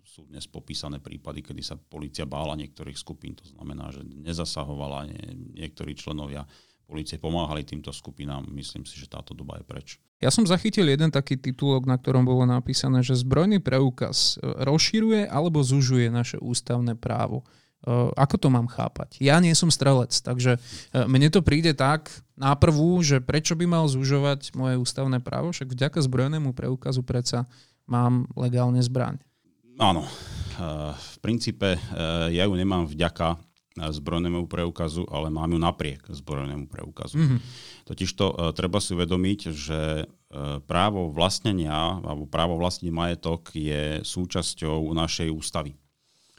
[0.09, 3.37] sú dnes popísané prípady, kedy sa policia bála niektorých skupín.
[3.37, 5.21] To znamená, že nezasahovala, nie,
[5.61, 6.49] niektorí členovia
[6.89, 8.49] policie pomáhali týmto skupinám.
[8.49, 9.87] Myslím si, že táto doba je preč.
[10.17, 15.29] Ja som zachytil jeden taký titulok, na ktorom bolo napísané, že zbrojný preukaz e, rozširuje
[15.29, 17.45] alebo zužuje naše ústavné právo.
[17.85, 19.21] E, ako to mám chápať?
[19.21, 23.69] Ja nie som strelec, takže e, mne to príde tak na prvú, že prečo by
[23.69, 27.45] mal zužovať moje ústavné právo, však vďaka zbrojnému preukazu predsa
[27.85, 29.21] mám legálne zbraň.
[29.79, 30.03] Áno.
[30.91, 31.79] V princípe
[32.29, 33.39] ja ju nemám vďaka
[33.79, 37.15] zbrojnému preukazu, ale mám ju napriek zbrojnému preukazu.
[37.15, 37.39] Mm-hmm.
[37.87, 40.03] Totižto treba si uvedomiť, že
[40.67, 45.79] právo vlastnenia alebo právo vlastniť majetok je súčasťou našej ústavy.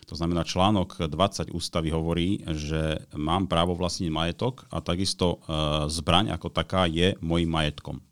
[0.05, 5.41] To znamená, článok 20 ústavy hovorí, že mám právo vlastniť majetok a takisto
[5.89, 8.05] zbraň ako taká je môjim majetkom.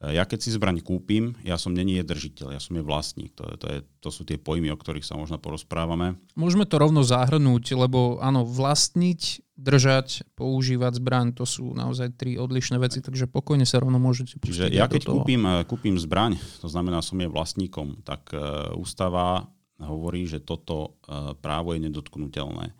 [0.00, 3.36] Eh, ja keď si zbraň kúpim, ja som není je držiteľ, ja som je vlastník.
[3.36, 6.16] To, to, je, to sú tie pojmy, o ktorých sa možno porozprávame.
[6.32, 12.80] Môžeme to rovno zahrnúť, lebo áno, vlastniť, držať, používať zbraň, to sú naozaj tri odlišné
[12.80, 14.48] veci, takže pokojne sa rovno môžete pustiť.
[14.48, 19.44] Čiže ja keď kúpim, eh, kúpim zbraň, to znamená, som je vlastníkom, tak uh, ústava
[19.80, 21.00] hovorí, že toto
[21.40, 22.76] právo je nedotknutelné.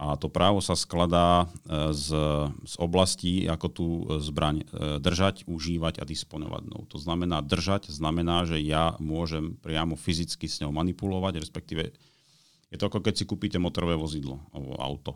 [0.00, 2.08] A to právo sa skladá e, z,
[2.64, 3.86] z oblastí, ako tú
[4.24, 6.72] zbraň e, držať, užívať a disponovať.
[6.72, 11.92] No, to znamená, držať znamená, že ja môžem priamo fyzicky s ňou manipulovať, respektíve
[12.72, 15.12] je to ako keď si kúpite motorové vozidlo alebo auto.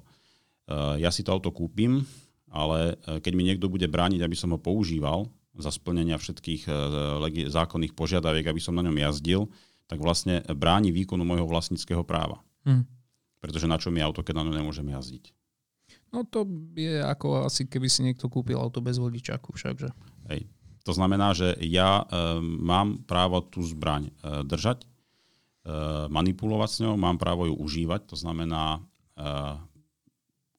[0.69, 2.05] E, ja si to auto kúpim,
[2.53, 5.27] ale keď mi niekto bude brániť, aby som ho používal
[5.59, 6.71] za splnenia všetkých
[7.51, 9.51] zákonných požiadaviek, aby som na ňom jazdil,
[9.91, 12.39] tak vlastne bráni výkonu môjho vlastníckého práva.
[12.63, 12.94] Hmm
[13.45, 15.37] Pretože na čo mi auto, keď na ňu nemôžem jazdiť?
[16.09, 19.93] No to je ako asi keby si niekto kúpil auto bez vodičáku všakže.
[20.33, 20.49] Hej.
[20.89, 24.13] To znamená, že ja e, mám právo tú zbraň e,
[24.49, 24.89] držať, e,
[26.09, 28.81] manipulovať s ňou, mám právo ju užívať, to znamená
[29.17, 29.29] e,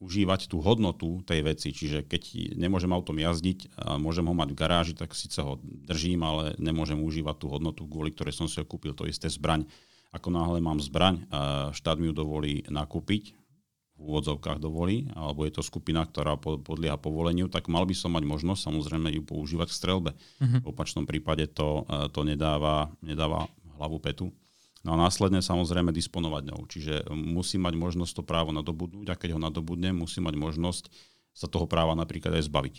[0.05, 1.73] užívať tú hodnotu tej veci.
[1.73, 6.21] Čiže keď nemôžem autom jazdiť a môžem ho mať v garáži, tak síce ho držím,
[6.21, 8.93] ale nemôžem užívať tú hodnotu, kvôli ktorej som si ho kúpil.
[8.93, 9.65] To isté zbraň.
[10.15, 11.27] Ako náhle mám zbraň,
[11.75, 13.35] štát mi ju dovolí nakúpiť,
[13.95, 18.27] v úvodzovkách dovolí, alebo je to skupina, ktorá podlieha povoleniu, tak mal by som mať
[18.27, 20.11] možnosť samozrejme ju používať v strelbe.
[20.11, 20.59] Uh-huh.
[20.67, 23.47] V opačnom prípade to, e, to nedáva, nedáva
[23.79, 24.35] hlavu petu.
[24.83, 26.61] No a následne samozrejme disponovať ňou.
[26.67, 30.83] Čiže musí mať možnosť to právo nadobudnúť a keď ho nadobudne, musí mať možnosť
[31.31, 32.75] sa toho práva napríklad aj zbaviť.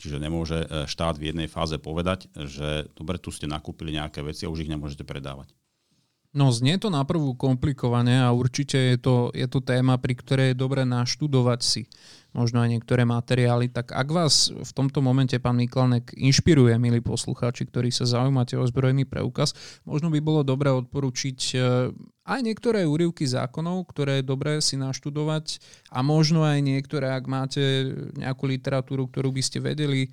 [0.00, 4.48] Čiže nemôže e, štát v jednej fáze povedať, že dobre, tu ste nakúpili nejaké veci
[4.48, 5.52] a už ich nemôžete predávať.
[6.36, 10.52] No znie to na prvú komplikovane a určite je to, je to téma, pri ktorej
[10.52, 11.88] je dobre naštudovať si
[12.36, 13.72] možno aj niektoré materiály.
[13.72, 18.68] Tak ak vás v tomto momente, pán Miklanek, inšpiruje, milí poslucháči, ktorí sa zaujímate o
[18.68, 19.56] zbrojný preukaz,
[19.88, 21.58] možno by bolo dobré odporučiť e,
[22.28, 27.64] aj niektoré úrivky zákonov, ktoré je dobré si naštudovať a možno aj niektoré, ak máte
[28.20, 30.12] nejakú literatúru, ktorú by ste vedeli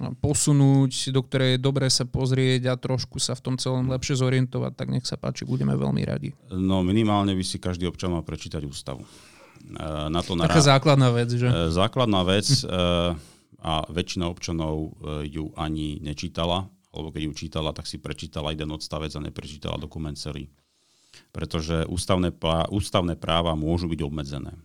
[0.00, 4.72] posunúť, do ktorej je dobre sa pozrieť a trošku sa v tom celom lepšie zorientovať,
[4.72, 6.32] tak nech sa páči, budeme veľmi radi.
[6.48, 9.04] No minimálne by si každý občan mal prečítať ústavu.
[9.04, 9.08] E,
[10.08, 10.48] na to nará...
[10.48, 11.44] Taká základná vec, že?
[11.44, 12.64] E, základná vec e,
[13.60, 14.96] a väčšina občanov
[15.28, 20.16] ju ani nečítala, alebo keď ju čítala, tak si prečítala jeden odstavec a neprečítala dokument
[20.16, 20.48] celý.
[21.36, 22.32] Pretože ústavné,
[22.72, 24.56] ústavné práva môžu byť obmedzené.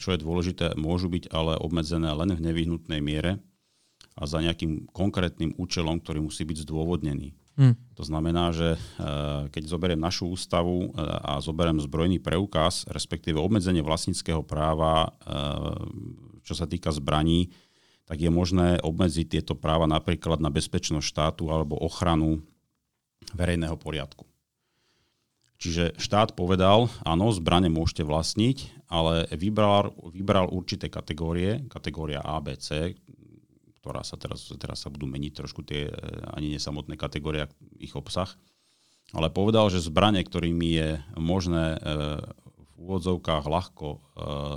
[0.00, 3.36] Čo je dôležité, môžu byť ale obmedzené len v nevyhnutnej miere,
[4.16, 7.36] a za nejakým konkrétnym účelom, ktorý musí byť zdôvodnený.
[7.56, 7.72] Hmm.
[7.96, 8.78] To znamená, že e,
[9.48, 15.10] keď zoberiem našu ústavu e, a zoberiem zbrojný preukaz, respektíve obmedzenie vlastníckého práva, e,
[16.44, 17.48] čo sa týka zbraní,
[18.04, 22.44] tak je možné obmedziť tieto práva napríklad na bezpečnosť štátu alebo ochranu
[23.32, 24.28] verejného poriadku.
[25.56, 32.60] Čiže štát povedal, áno, zbrane môžete vlastniť, ale vybral, vybral určité kategórie, kategória A, B,
[32.60, 32.92] C,
[33.86, 35.94] ktorá sa teraz, teraz sa budú meniť trošku tie e,
[36.34, 37.46] ani nesamotné kategórie,
[37.78, 38.26] ich obsah.
[39.14, 41.88] Ale povedal, že zbranie, ktorými je možné e,
[42.58, 43.98] v úvodzovkách ľahko e,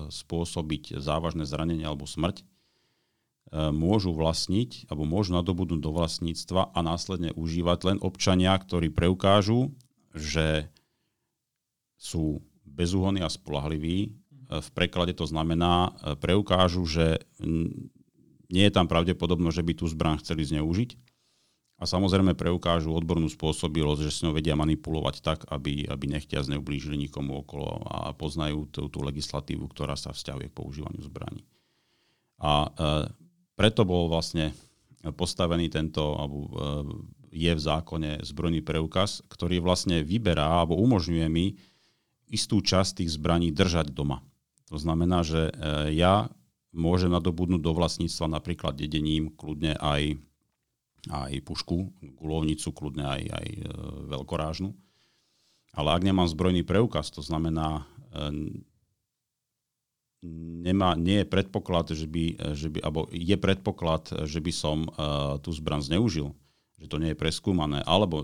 [0.10, 2.42] spôsobiť závažné zranenie alebo smrť,
[3.50, 9.74] môžu vlastniť alebo môžu nadobudnúť do vlastníctva a následne užívať len občania, ktorí preukážu,
[10.14, 10.70] že
[11.98, 14.14] sú bezúhonní a spolahliví.
[14.54, 17.26] V preklade to znamená, preukážu, že
[18.50, 20.98] nie je tam pravdepodobno, že by tú zbraň chceli zneužiť.
[21.80, 27.00] A samozrejme preukážu odbornú spôsobilosť, že s ňou vedia manipulovať tak, aby, aby nechtia zneublížili
[27.00, 31.48] nikomu okolo a poznajú tú, tú legislatívu, ktorá sa vzťahuje k používaniu zbraní.
[32.44, 32.70] A e,
[33.56, 34.52] preto bol vlastne
[35.16, 36.50] postavený tento, alebo e,
[37.32, 41.56] je v zákone zbrojný preukaz, ktorý vlastne vyberá alebo umožňuje mi
[42.28, 44.20] istú časť tých zbraní držať doma.
[44.68, 45.52] To znamená, že e,
[45.96, 46.28] ja
[46.74, 50.18] môže nadobudnúť do vlastníctva napríklad dedením kľudne aj,
[51.10, 53.62] aj pušku, gulovnicu, kľudne aj, aj e,
[54.14, 54.70] veľkorážnu.
[55.74, 58.22] Ale ak nemám zbrojný preukaz, to znamená, e,
[60.66, 64.90] nemá, nie je predpoklad, že by, že by, alebo je predpoklad, že by som e,
[65.42, 66.34] tú zbran zneužil,
[66.78, 68.24] že to nie je preskúmané, alebo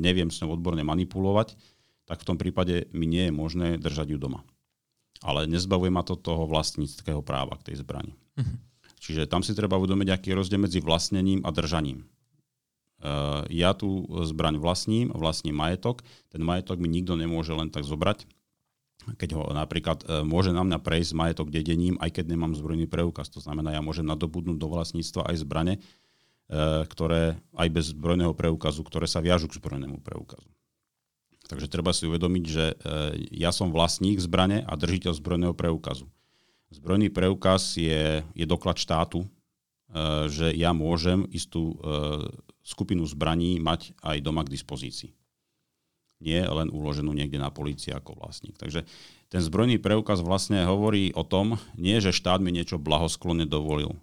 [0.00, 1.58] neviem s ňou odborne manipulovať,
[2.06, 4.46] tak v tom prípade mi nie je možné držať ju doma
[5.24, 8.12] ale nezbavuje ma to toho vlastníckého práva k tej zbrani.
[8.36, 8.56] Uh-huh.
[9.00, 12.04] Čiže tam si treba uvedomiť, aký je rozdiel medzi vlastnením a držaním.
[12.96, 16.00] Uh, ja tú zbraň vlastním, vlastním majetok,
[16.32, 18.24] ten majetok mi nikto nemôže len tak zobrať,
[19.20, 23.28] keď ho napríklad uh, môže na mňa prejsť majetok dedením, aj keď nemám zbrojný preukaz.
[23.36, 28.80] To znamená, ja môžem nadobudnúť do vlastníctva aj zbrane, uh, ktoré aj bez zbrojného preukazu,
[28.80, 30.48] ktoré sa viažú k zbrojnému preukazu.
[31.46, 32.76] Takže treba si uvedomiť, že e,
[33.38, 36.10] ja som vlastník zbrane a držiteľ zbrojného preukazu.
[36.74, 39.28] Zbrojný preukaz je, je doklad štátu, e,
[40.26, 41.86] že ja môžem istú e,
[42.66, 45.14] skupinu zbraní mať aj doma k dispozícii.
[46.18, 48.58] Nie len uloženú niekde na polícii ako vlastník.
[48.58, 48.82] Takže
[49.30, 53.94] ten zbrojný preukaz vlastne hovorí o tom, nie že štát mi niečo blahosklonne dovolil.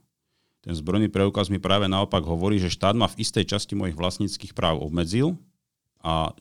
[0.63, 4.55] Ten zbrojný preukaz mi práve naopak hovorí, že štát ma v istej časti mojich vlastníckých
[4.55, 5.35] práv obmedzil
[5.99, 6.31] a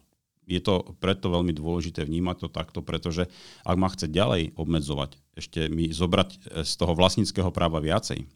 [0.46, 3.30] je to preto veľmi dôležité vnímať to takto, pretože
[3.62, 8.26] ak ma chce ďalej obmedzovať, ešte mi zobrať e, z toho vlastníckého práva viacej,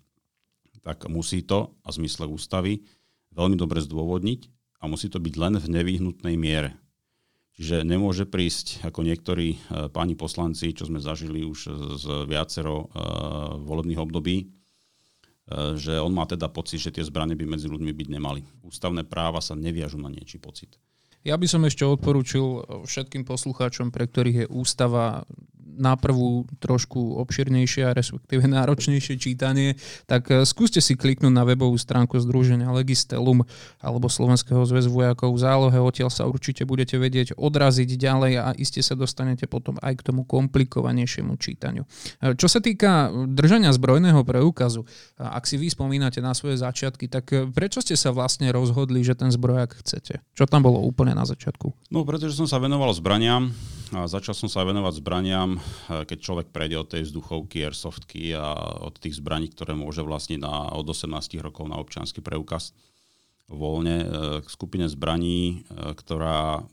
[0.86, 2.86] tak musí to, a zmysle ústavy,
[3.34, 4.40] veľmi dobre zdôvodniť
[4.80, 6.78] a musí to byť len v nevyhnutnej miere.
[7.56, 9.56] Čiže nemôže prísť, ako niektorí
[9.88, 12.92] páni poslanci, čo sme zažili už z viacero
[13.64, 14.52] volebných období,
[15.80, 18.44] že on má teda pocit, že tie zbranie by medzi ľuďmi byť nemali.
[18.60, 20.76] Ústavné práva sa neviažu na niečí pocit.
[21.26, 25.26] Ja by som ešte odporúčil všetkým poslucháčom, pre ktorých je ústava
[25.76, 29.76] na prvú trošku obširnejšie a respektíve náročnejšie čítanie,
[30.08, 33.44] tak e, skúste si kliknúť na webovú stránku Združenia Legistelum
[33.78, 35.78] alebo Slovenského zväzu vojakov v zálohe.
[35.78, 40.24] Odtiaľ sa určite budete vedieť odraziť ďalej a iste sa dostanete potom aj k tomu
[40.24, 41.84] komplikovanejšiemu čítaniu.
[42.20, 44.88] E, čo sa týka držania zbrojného preukazu,
[45.20, 49.28] ak si vy spomínate na svoje začiatky, tak prečo ste sa vlastne rozhodli, že ten
[49.28, 50.24] zbrojak chcete?
[50.32, 51.92] Čo tam bolo úplne na začiatku?
[51.92, 53.52] No, pretože som sa venoval zbraniam
[53.94, 58.98] a začal som sa venovať zbraniam, keď človek prejde od tej vzduchovky, airsoftky a od
[58.98, 62.74] tých zbraní, ktoré môže vlastniť na, od 18 rokov na občiansky preukaz
[63.46, 64.06] voľne e,
[64.42, 66.66] k skupine zbraní, e, ktorá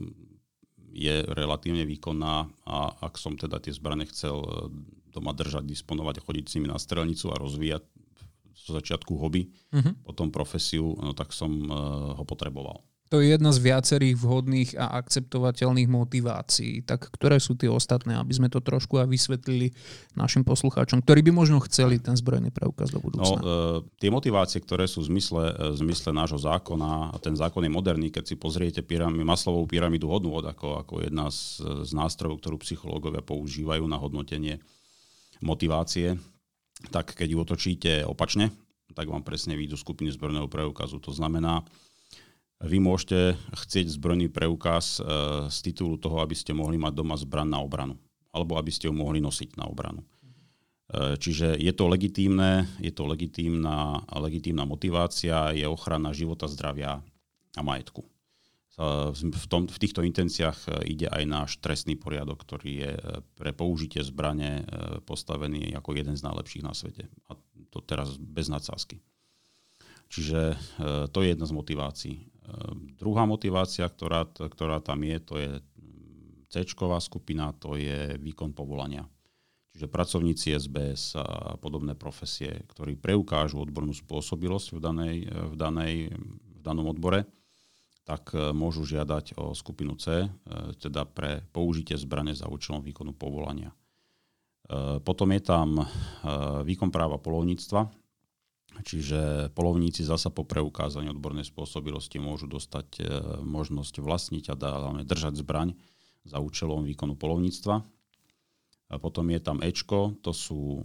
[0.94, 4.46] je relatívne výkonná a ak som teda tie zbrane chcel
[5.10, 7.82] doma držať, disponovať a chodiť s nimi na strelnicu a rozvíjať
[8.54, 9.98] zo začiatku hobby, uh-huh.
[10.06, 11.50] potom profesiu, no tak som
[12.14, 12.86] ho potreboval.
[13.14, 16.82] To je jedna z viacerých vhodných a akceptovateľných motivácií.
[16.82, 19.70] Tak ktoré sú tie ostatné, aby sme to trošku aj vysvetlili
[20.18, 23.38] našim poslucháčom, ktorí by možno chceli ten zbrojný preukaz do budúcna?
[23.38, 27.38] No, e, tie motivácie, ktoré sú v zmysle, e, v zmysle nášho zákona, a ten
[27.38, 31.93] zákon je moderný, keď si pozriete pyramid, maslovú pyramidu hodnôt ako, ako jedna z, z
[31.93, 34.57] nástrojov, ktorú psychológovia používajú na hodnotenie
[35.38, 36.18] motivácie,
[36.89, 38.49] tak keď ju otočíte opačne,
[38.97, 40.97] tak vám presne výjdu skupiny zbrojného preukazu.
[40.97, 41.61] To znamená,
[42.64, 45.01] vy môžete chcieť zbrojný preukaz e,
[45.51, 47.99] z titulu toho, aby ste mohli mať doma zbran na obranu.
[48.32, 50.01] Alebo aby ste ju mohli nosiť na obranu.
[50.01, 50.07] E,
[51.20, 57.03] čiže je to legitímne, je to legitímna, legitímna motivácia, je ochrana života, zdravia
[57.53, 58.01] a majetku.
[58.01, 58.09] E,
[59.11, 62.91] v, tom, v týchto intenciách ide aj náš trestný poriadok, ktorý je
[63.36, 64.64] pre použitie zbrane
[65.03, 67.11] postavený ako jeden z najlepších na svete.
[67.28, 67.36] A
[67.70, 69.03] to teraz bez nadsázky.
[70.14, 70.53] Čiže
[71.09, 72.16] to je jedna z motivácií.
[72.43, 76.68] Ehm, druhá motivácia, ktorá, ktorá tam je, to je mm, C
[77.01, 79.07] skupina, to je výkon povolania.
[79.74, 86.59] Čiže pracovníci SBS a podobné profesie, ktorí preukážu odbornú spôsobilosť v, danej, v, danej, v
[86.61, 87.26] danom odbore,
[88.05, 90.30] tak e, môžu žiadať o skupinu C, e,
[90.78, 93.74] teda pre použitie zbrane za účelom výkonu povolania.
[93.74, 95.89] E, potom je tam
[96.68, 98.03] výkon práva polovníctva,
[98.82, 103.01] Čiže polovníci zasa po preukázaní odbornej spôsobilosti môžu dostať e,
[103.45, 105.78] možnosť vlastniť a hlavne držať zbraň
[106.26, 107.86] za účelom výkonu polovníctva.
[108.93, 110.84] A potom je tam Ečko, to sú e,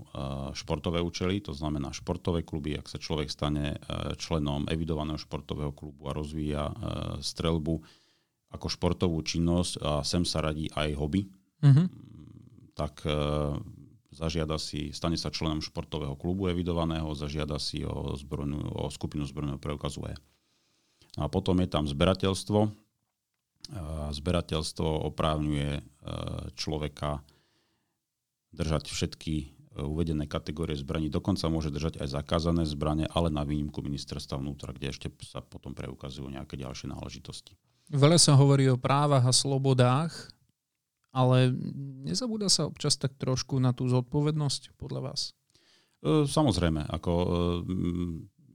[0.52, 3.78] športové účely, to znamená športové kluby, ak sa človek stane e,
[4.20, 6.68] členom evidovaného športového klubu a rozvíja
[7.24, 7.80] strelbu
[8.48, 11.28] ako športovú činnosť a sem sa radí aj hobby,
[11.60, 11.86] mm-hmm.
[12.72, 13.04] tak
[14.12, 19.60] zažiada si, stane sa členom športového klubu evidovaného, zažiada si o, zbrojnú, o skupinu zbrojného
[19.60, 20.14] preukazu E.
[21.18, 22.70] A potom je tam zberateľstvo.
[24.08, 25.82] Zberateľstvo oprávňuje e,
[26.56, 27.20] človeka
[28.54, 29.46] držať všetky e,
[29.84, 31.12] uvedené kategórie zbraní.
[31.12, 35.76] Dokonca môže držať aj zakázané zbranie, ale na výnimku ministerstva vnútra, kde ešte sa potom
[35.76, 37.58] preukazujú nejaké ďalšie náležitosti.
[37.92, 40.32] Veľa sa hovorí o právach a slobodách
[41.18, 41.50] ale
[42.06, 45.34] nezabúda sa občas tak trošku na tú zodpovednosť podľa vás?
[45.98, 47.28] E, samozrejme, ako e,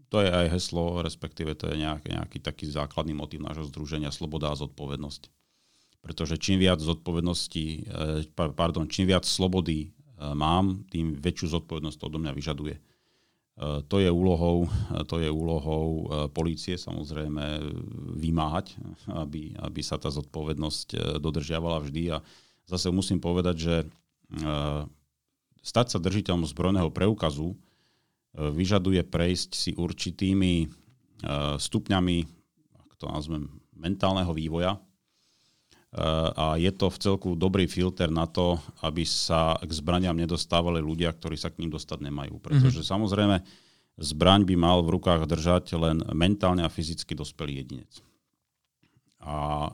[0.07, 4.55] to je aj heslo, respektíve to je nejaký, nejaký taký základný motív nášho združenia Sloboda
[4.55, 5.27] a zodpovednosť.
[6.03, 9.91] Pretože čím viac zodpovednosti, e, pardon, čím viac slobody
[10.23, 12.79] mám, tým väčšiu zodpovednosť to odo mňa vyžaduje.
[13.59, 14.71] To je úlohou,
[15.11, 17.59] to je úlohou polície samozrejme
[18.15, 18.79] vymáhať,
[19.11, 22.23] aby, aby sa tá zodpovednosť dodržiavala vždy a
[22.67, 23.85] zase musím povedať, že e,
[25.63, 27.57] stať sa držiteľom zbrojného preukazu e,
[28.37, 30.67] vyžaduje prejsť si určitými e,
[31.59, 32.17] stupňami,
[32.79, 34.79] ak to nazvem, mentálneho vývoja.
[36.33, 41.13] A je to v celku dobrý filter na to, aby sa k zbraniam nedostávali ľudia,
[41.13, 42.41] ktorí sa k ním dostať nemajú.
[42.41, 42.93] Pretože mm-hmm.
[42.97, 43.37] samozrejme
[44.01, 48.01] zbraň by mal v rukách držať len mentálne a fyzicky dospelý jedinec.
[49.23, 49.69] A e,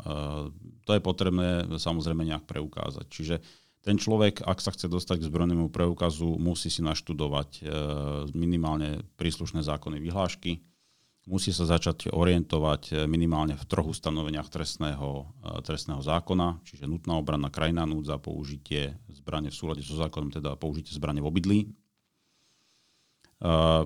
[0.85, 3.05] to je potrebné samozrejme nejak preukázať.
[3.09, 3.35] Čiže
[3.81, 7.61] ten človek, ak sa chce dostať k zbrojnému preukazu, musí si naštudovať e,
[8.37, 10.61] minimálne príslušné zákony vyhlášky,
[11.25, 15.33] musí sa začať orientovať e, minimálne v troch ustanoveniach trestného,
[15.65, 20.93] trestného zákona, čiže nutná obrana, krajná núdza, použitie zbrane v súlade so zákonom, teda použitie
[20.93, 21.59] zbrane v obydlí.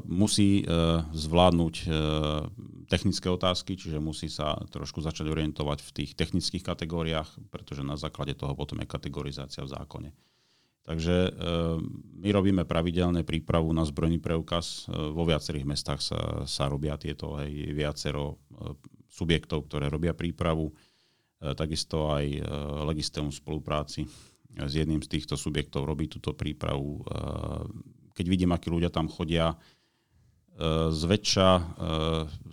[0.09, 0.65] Musí
[1.13, 1.75] zvládnuť
[2.89, 8.33] technické otázky, čiže musí sa trošku začať orientovať v tých technických kategóriách, pretože na základe
[8.33, 10.09] toho potom je kategorizácia v zákone.
[10.83, 11.31] Takže
[12.19, 14.83] my robíme pravidelné prípravu na zbrojný preukaz.
[14.91, 18.43] Vo viacerých mestách sa, sa robia tieto, aj viacero
[19.07, 20.75] subjektov, ktoré robia prípravu.
[21.39, 22.25] Takisto aj
[22.89, 24.03] Legistéum spolupráci
[24.53, 26.99] s jedným z týchto subjektov robí túto prípravu.
[28.13, 29.57] Keď vidím, akí ľudia tam chodia,
[30.93, 31.49] zväčša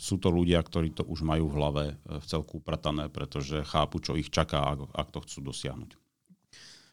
[0.00, 4.16] sú to ľudia, ktorí to už majú v hlave v celku upratané, pretože chápu, čo
[4.16, 5.99] ich čaká, ak to chcú dosiahnuť.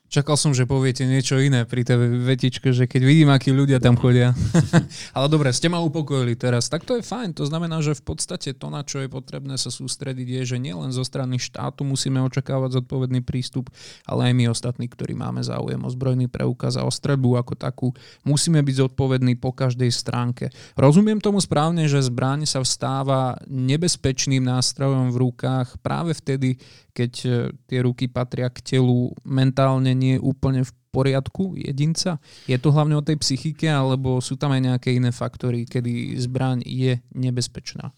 [0.08, 4.00] Čakal som, že poviete niečo iné pri tej vetičke, že keď vidím, akí ľudia tam
[4.00, 4.32] chodia.
[5.18, 6.72] Ale dobre, ste ma upokojili teraz.
[6.72, 7.36] Tak to je fajn.
[7.36, 10.96] To znamená, že v podstate to, na čo je potrebné sa sústrediť, je, že nielen
[10.96, 13.68] zo strany štátu musíme očakávať zodpovedný prístup,
[14.08, 17.92] ale aj my ostatní, ktorí máme záujem o zbrojný preukaz a o strebu ako takú,
[18.24, 20.56] musíme byť zodpovední po každej stránke.
[20.80, 26.56] Rozumiem tomu správne, že zbraň sa vstáva nebezpečným nástrojom v rukách práve vtedy,
[26.98, 27.30] keď e,
[27.70, 32.18] tie ruky patria k telu mentálne nie úplne v poriadku jedinca?
[32.50, 36.66] Je to hlavne o tej psychike, alebo sú tam aj nejaké iné faktory, kedy zbraň
[36.66, 37.94] je nebezpečná?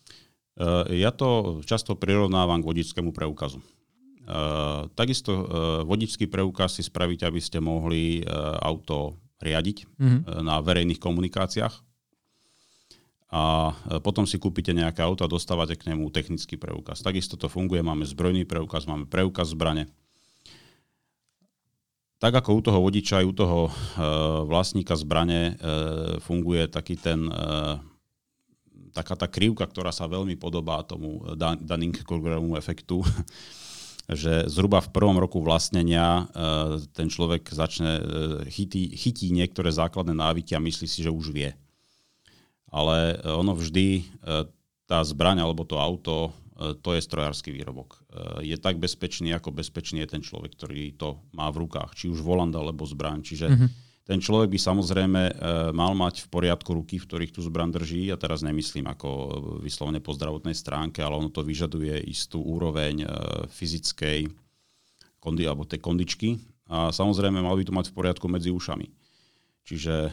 [0.59, 3.63] E, ja to často prirovnávam k vodičskému preukazu.
[4.29, 5.33] Uh, takisto
[5.89, 8.21] vodičský preukaz si spravíte, aby ste mohli
[8.61, 10.45] auto riadiť mm-hmm.
[10.45, 11.88] na verejných komunikáciách
[13.29, 17.05] a e, potom si kúpite nejaké auto a dostávate k nemu technický preukaz.
[17.05, 19.85] Takisto to funguje, máme zbrojný preukaz, máme preukaz zbrane.
[22.19, 23.71] Tak ako u toho vodiča aj u toho e,
[24.49, 25.51] vlastníka zbrane e,
[26.19, 27.45] funguje taký ten, e,
[28.97, 33.05] taká tá krivka, ktorá sa veľmi podobá tomu Dunning-Krugerovu efektu,
[34.09, 38.03] že zhruba v prvom roku vlastnenia e, ten človek začne, e,
[38.49, 41.53] chytí, chytí niektoré základné návyky a myslí si, že už vie
[42.69, 44.03] ale e, ono vždy, e,
[44.85, 48.01] tá zbraň alebo to auto, e, to je strojársky výrobok.
[48.41, 52.21] Je tak bezpečný, ako bezpečný je ten človek, ktorý to má v rukách, či už
[52.25, 53.21] volant alebo zbraň.
[53.21, 53.69] Čiže mm-hmm.
[54.05, 55.21] ten človek by samozrejme
[55.77, 58.09] mal mať v poriadku ruky, v ktorých tú zbraň drží.
[58.09, 59.09] Ja teraz nemyslím ako
[59.61, 63.05] vyslovene po zdravotnej stránke, ale ono to vyžaduje istú úroveň
[63.53, 64.25] fyzickej
[65.21, 66.41] kondi, alebo tej kondičky.
[66.69, 68.98] A samozrejme mal by to mať v poriadku medzi ušami.
[69.69, 70.11] Čiže eh,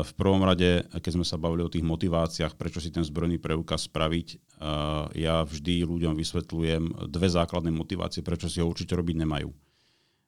[0.00, 3.84] v prvom rade, keď sme sa bavili o tých motiváciách, prečo si ten zbrojný preukaz
[3.84, 4.38] spraviť, eh,
[5.28, 9.52] ja vždy ľuďom vysvetľujem dve základné motivácie, prečo si ho určite robiť nemajú.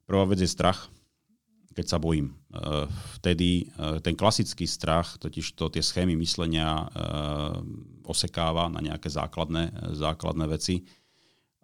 [0.04, 0.92] Prvá vec je strach,
[1.72, 2.36] keď sa bojím.
[2.52, 2.84] Eh,
[3.16, 3.72] vtedy
[4.04, 6.92] ten klasický strach, totiž to tie schémy myslenia
[8.04, 10.84] osekáva na nejaké základné, základné veci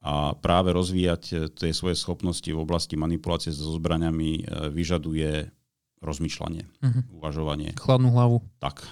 [0.03, 4.43] a práve rozvíjať tie svoje schopnosti v oblasti manipulácie so zbraňami
[4.75, 5.62] vyžaduje
[6.03, 7.03] rozmýšľanie, uh-huh.
[7.23, 7.73] uvažovanie.
[7.79, 8.43] Chladnú hlavu.
[8.59, 8.83] Tak.
[8.83, 8.87] E,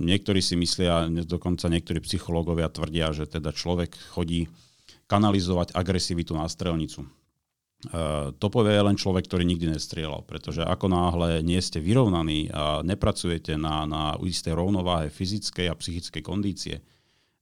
[0.00, 4.48] niektorí si myslia, dokonca niektorí psychológovia tvrdia, že teda človek chodí
[5.06, 7.04] kanalizovať agresivitu na strelnicu.
[7.04, 7.08] E,
[8.32, 13.60] to povie len človek, ktorý nikdy nestrieľal, pretože ako náhle nie ste vyrovnaní a nepracujete
[13.60, 16.80] na, na istej rovnováhe fyzickej a psychickej kondície,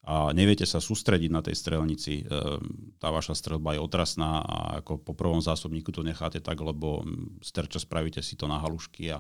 [0.07, 5.03] a neviete sa sústrediť na tej strelnici, ehm, tá vaša strelba je otrasná a ako
[5.03, 9.19] po prvom zásobníku to necháte tak, lebo mm, sterčo spravíte si to na halušky a,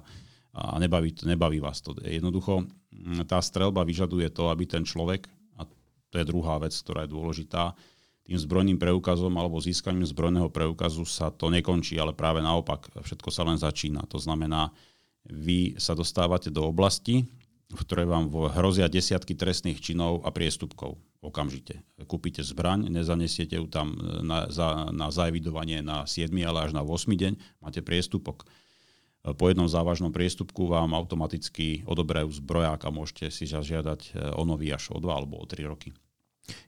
[0.54, 1.90] a nebaví, nebaví vás to.
[1.98, 5.26] Jednoducho mm, tá strelba vyžaduje to, aby ten človek,
[5.58, 5.66] a
[6.06, 7.74] to je druhá vec, ktorá je dôležitá,
[8.22, 13.42] tým zbrojným preukazom alebo získaním zbrojného preukazu sa to nekončí, ale práve naopak, všetko sa
[13.42, 14.06] len začína.
[14.10, 14.70] To znamená,
[15.26, 17.26] vy sa dostávate do oblasti,
[17.66, 21.82] v ktorej vám hrozia desiatky trestných činov a priestupkov okamžite.
[22.06, 26.86] Kúpite zbraň, nezanesiete ju tam e, na, za, na zaevidovanie na 7, ale až na
[26.86, 28.46] 8 deň, máte priestupok.
[28.46, 34.46] E, po jednom závažnom priestupku vám automaticky odoberajú zbroják a môžete si zažiadať e, o
[34.46, 35.90] nový až o 2 alebo o 3 roky.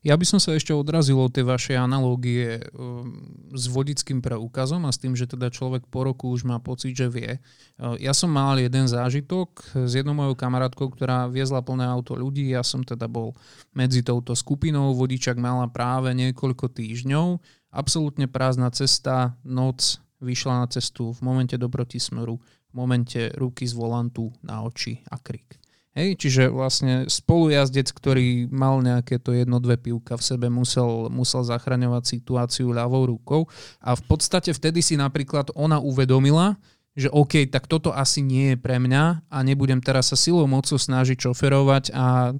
[0.03, 3.15] Ja by som sa ešte odrazil od tej vašej analógie um,
[3.55, 7.07] s vodickým preukazom a s tým, že teda človek po roku už má pocit, že
[7.07, 7.39] vie.
[7.79, 12.51] Uh, ja som mal jeden zážitok s jednou mojou kamarátkou, ktorá viezla plné auto ľudí.
[12.51, 13.39] Ja som teda bol
[13.71, 14.95] medzi touto skupinou.
[14.99, 17.39] Vodičak mala práve niekoľko týždňov.
[17.71, 23.75] Absolútne prázdna cesta, noc, vyšla na cestu v momente dobroti smeru, v momente ruky z
[23.77, 25.59] volantu na oči a krik.
[25.97, 31.43] Hej, čiže vlastne spolujazdec, ktorý mal nejaké to jedno, dve pivka v sebe, musel, musel
[31.43, 33.51] zachraňovať situáciu ľavou rukou.
[33.83, 36.55] A v podstate vtedy si napríklad ona uvedomila,
[36.99, 40.75] že OK, tak toto asi nie je pre mňa a nebudem teraz sa silou mocou
[40.75, 42.35] snažiť šoferovať a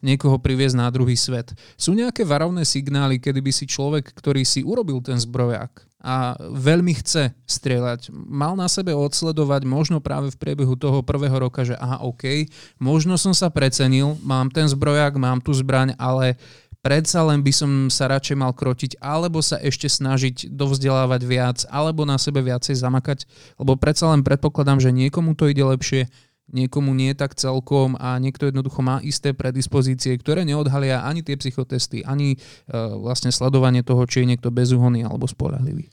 [0.00, 1.52] niekoho priviesť na druhý svet.
[1.76, 6.96] Sú nejaké varovné signály, kedy by si človek, ktorý si urobil ten zbrojak a veľmi
[6.96, 12.00] chce strieľať, mal na sebe odsledovať možno práve v priebehu toho prvého roka, že aha,
[12.00, 12.48] OK,
[12.80, 16.40] možno som sa precenil, mám ten zbrojak, mám tú zbraň, ale
[16.80, 22.08] predsa len by som sa radšej mal krotiť, alebo sa ešte snažiť dovzdelávať viac, alebo
[22.08, 23.28] na sebe viacej zamakať,
[23.60, 26.08] lebo predsa len predpokladám, že niekomu to ide lepšie,
[26.50, 32.02] niekomu nie tak celkom a niekto jednoducho má isté predispozície, ktoré neodhalia ani tie psychotesty,
[32.04, 35.88] ani uh, vlastne sledovanie toho, či je niekto bezúhonný alebo spolahlivý.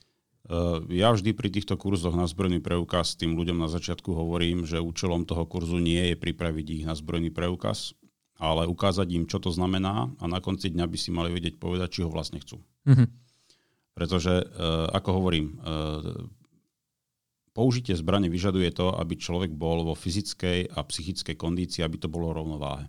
[0.47, 4.79] Uh, ja vždy pri týchto kurzoch na zbrojný preukaz tým ľuďom na začiatku hovorím, že
[4.79, 7.91] účelom toho kurzu nie je pripraviť ich na zbrojný preukaz,
[8.39, 11.99] ale ukázať im, čo to znamená a na konci dňa by si mali vedieť povedať,
[11.99, 12.63] či ho vlastne chcú.
[12.87, 13.07] Mm-hmm.
[13.97, 15.57] Pretože, uh, ako hovorím,
[17.57, 22.29] použitie zbrane vyžaduje to, aby človek bol vo fyzickej a psychickej kondícii, aby to bolo
[22.29, 22.85] rovnováhe.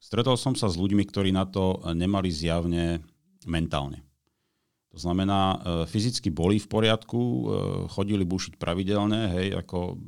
[0.00, 3.04] Stretol som sa s ľuďmi, ktorí na to nemali zjavne
[3.44, 4.00] mentálne.
[4.96, 7.20] To znamená, uh, fyzicky boli v poriadku,
[7.92, 10.00] chodili bušiť pravidelne, hej, ako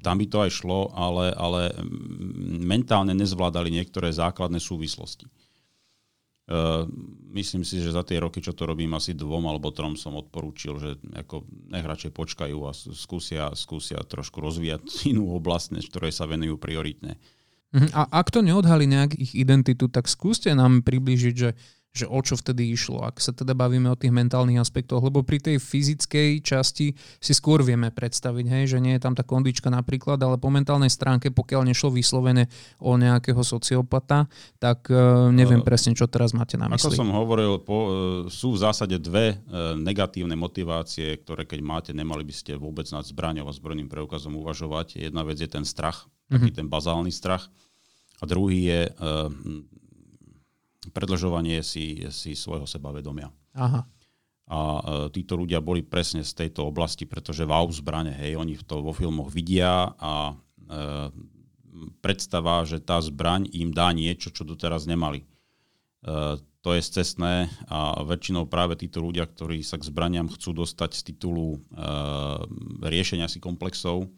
[0.00, 1.76] tam by to aj šlo, ale, ale
[2.64, 5.28] mentálne nezvládali niektoré základné súvislosti.
[6.50, 6.82] Uh,
[7.30, 10.82] myslím si, že za tie roky, čo to robím, asi dvom alebo trom som odporúčil,
[10.82, 14.82] že ako nech počkajú a skúsia, skúsia trošku rozvíjať
[15.14, 17.22] inú oblasť, než ktorej sa venujú prioritne.
[17.70, 17.94] Mhm.
[17.94, 21.54] A ak to neodhalí nejak ich identitu, tak skúste nám približiť, že
[21.90, 25.42] že o čo vtedy išlo, ak sa teda bavíme o tých mentálnych aspektoch, lebo pri
[25.42, 30.22] tej fyzickej časti si skôr vieme predstaviť, hej, že nie je tam tá kondička napríklad,
[30.22, 32.46] ale po mentálnej stránke, pokiaľ nešlo vyslovene
[32.78, 34.30] o nejakého sociopata,
[34.62, 36.94] tak uh, neviem uh, presne, čo teraz máte na mysli.
[36.94, 37.90] Ako som hovoril, po, uh,
[38.30, 43.02] sú v zásade dve uh, negatívne motivácie, ktoré keď máte, nemali by ste vôbec nad
[43.02, 45.02] zbraňou a zbrojným preukazom uvažovať.
[45.02, 46.58] Jedna vec je ten strach, taký mm-hmm.
[46.62, 47.50] ten bazálny strach.
[48.20, 48.80] A druhý je
[50.88, 53.28] predlžovanie si, si svojho sebavedomia.
[53.52, 53.84] Aha.
[54.50, 54.80] A e,
[55.12, 59.28] títo ľudia boli presne z tejto oblasti, pretože wow zbrane, hej, oni to vo filmoch
[59.28, 60.34] vidia a e,
[62.00, 65.22] predstava, že tá zbraň im dá niečo, čo doteraz nemali.
[65.22, 65.26] E,
[66.60, 71.02] to je cestné a väčšinou práve títo ľudia, ktorí sa k zbraniam chcú dostať z
[71.12, 71.58] titulu e,
[72.84, 74.08] riešenia si komplexov,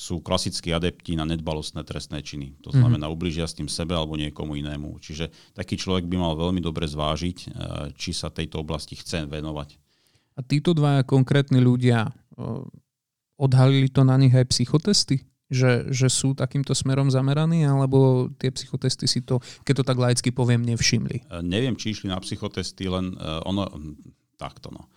[0.00, 2.56] sú klasickí adepti na nedbalostné trestné činy.
[2.64, 2.80] To mhm.
[2.80, 4.96] znamená, ubližia s tým sebe alebo niekomu inému.
[4.96, 7.46] Čiže taký človek by mal veľmi dobre zvážiť, e,
[8.00, 9.76] či sa tejto oblasti chce venovať.
[10.34, 12.12] A títo dvaja konkrétni ľudia, e,
[13.36, 15.28] odhalili to na nich aj psychotesty?
[15.50, 20.30] Že, že sú takýmto smerom zameraní, alebo tie psychotesty si to, keď to tak laicky
[20.30, 21.26] poviem, nevšimli?
[21.26, 23.66] E, neviem, či išli na psychotesty, len ono,
[24.38, 24.88] takto no.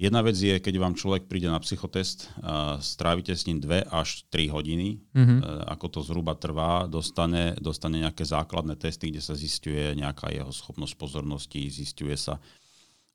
[0.00, 4.24] Jedna vec je, keď vám človek príde na psychotest, a strávite s ním 2 až
[4.32, 5.68] 3 hodiny, mm-hmm.
[5.76, 10.96] ako to zhruba trvá, dostane, dostane nejaké základné testy, kde sa zistuje nejaká jeho schopnosť
[10.96, 12.40] pozornosti, zistuje sa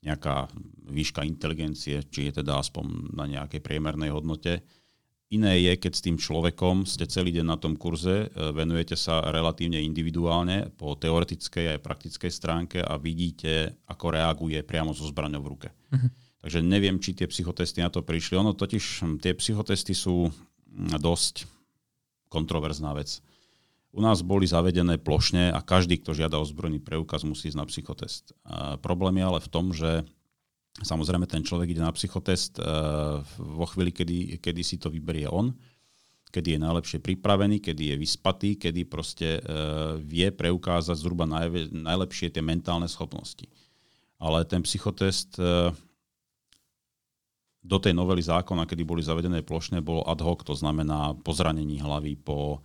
[0.06, 0.46] nejaká
[0.86, 4.62] výška inteligencie, či je teda aspoň na nejakej priemernej hodnote.
[5.34, 9.26] Iné je, keď s tým človekom ste celý deň na tom kurze, e, venujete sa
[9.34, 15.50] relatívne individuálne po teoretickej aj praktickej stránke a vidíte, ako reaguje priamo so zbraňou v
[15.50, 15.70] ruke.
[15.90, 18.38] Mm-hmm Takže neviem, či tie psychotesty na to prišli.
[18.38, 21.50] Ono totiž, hm, tie psychotesty sú hm, dosť
[22.30, 23.18] kontroverzná vec.
[23.90, 27.66] U nás boli zavedené plošne a každý, kto žiada o zbrojný preukaz, musí ísť na
[27.66, 28.38] psychotest.
[28.46, 30.06] A problém je ale v tom, že
[30.86, 35.56] samozrejme ten človek ide na psychotest uh, vo chvíli, kedy, kedy si to vyberie on,
[36.28, 41.24] kedy je najlepšie pripravený, kedy je vyspatý, kedy proste uh, vie preukázať zhruba
[41.72, 43.48] najlepšie tie mentálne schopnosti.
[44.20, 45.72] Ale ten psychotest uh,
[47.66, 51.82] do tej novely zákona, kedy boli zavedené plošné, bolo ad hoc, to znamená po zranení
[51.82, 52.62] hlavy, po,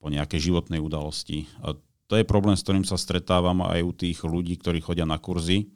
[0.00, 1.44] po nejakej životnej udalosti.
[1.60, 1.76] A
[2.08, 5.68] to je problém, s ktorým sa stretávam aj u tých ľudí, ktorí chodia na kurzy.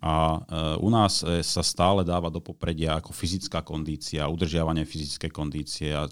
[0.00, 5.28] A e, u nás e, sa stále dáva do popredia ako fyzická kondícia, udržiavanie fyzickej
[5.28, 5.92] kondície.
[5.92, 6.08] A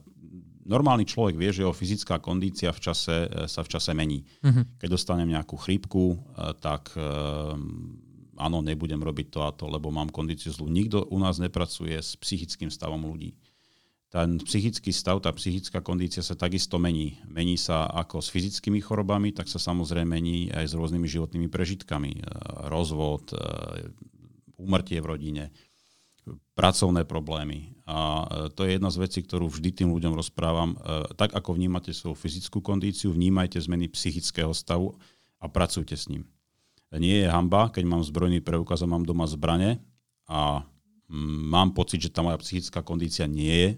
[0.69, 4.29] normálny človek vie, že jeho fyzická kondícia v čase, e, sa v čase mení.
[4.45, 4.77] Mm-hmm.
[4.77, 6.21] Keď dostanem nejakú chrípku,
[6.61, 6.93] tak
[8.39, 10.71] áno, nebudem robiť to a to, lebo mám kondíciu zlú.
[10.71, 13.35] Nikto u nás nepracuje s psychickým stavom ľudí.
[14.09, 17.21] Ten psychický stav, tá psychická kondícia sa takisto mení.
[17.29, 22.13] Mení sa ako s fyzickými chorobami, tak sa samozrejme mení aj s rôznymi životnými prežitkami.
[22.17, 22.23] E,
[22.73, 23.39] rozvod, e,
[24.57, 25.45] úmrtie v rodine,
[26.57, 27.77] pracovné problémy.
[27.85, 28.27] A e,
[28.57, 30.81] to je jedna z vecí, ktorú vždy tým ľuďom rozprávam.
[31.21, 34.97] Tak ako vnímate svoju fyzickú kondíciu, vnímajte zmeny psychického stavu
[35.37, 36.25] a pracujte s ním
[36.97, 39.77] nie je hamba, keď mám zbrojný preukaz a mám doma zbrane
[40.25, 40.65] a
[41.13, 43.71] mm, mám pocit, že tá moja psychická kondícia nie je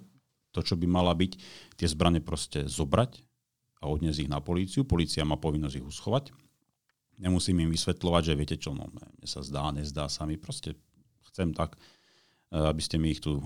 [0.54, 1.32] to, čo by mala byť,
[1.74, 3.22] tie zbrane proste zobrať
[3.82, 4.86] a odnes ich na políciu.
[4.86, 6.34] Polícia má povinnosť ich uschovať.
[7.20, 10.74] Nemusím im vysvetľovať, že viete čo, no, mne sa zdá, nezdá sa mi, proste
[11.30, 11.76] chcem tak,
[12.50, 13.42] e, aby ste mi ich tu e,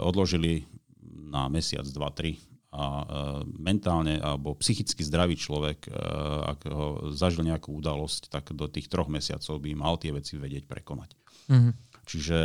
[0.00, 0.64] odložili
[1.04, 2.38] na mesiac, dva, tri
[2.72, 3.04] a e,
[3.60, 5.86] mentálne alebo psychicky zdravý človek,
[6.46, 10.66] ak ho zažil nejakú udalosť, tak do tých troch mesiacov by mal tie veci vedieť
[10.66, 11.10] prekonať.
[11.46, 11.72] Mm-hmm.
[12.06, 12.38] Čiže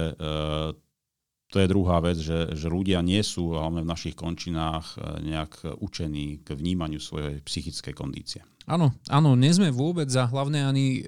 [1.51, 6.39] to je druhá vec, že, že ľudia nie sú, hlavne v našich končinách, nejak učení
[6.39, 8.41] k vnímaniu svojej psychickej kondície.
[8.69, 11.03] Áno, áno, nie sme vôbec za hlavne ani...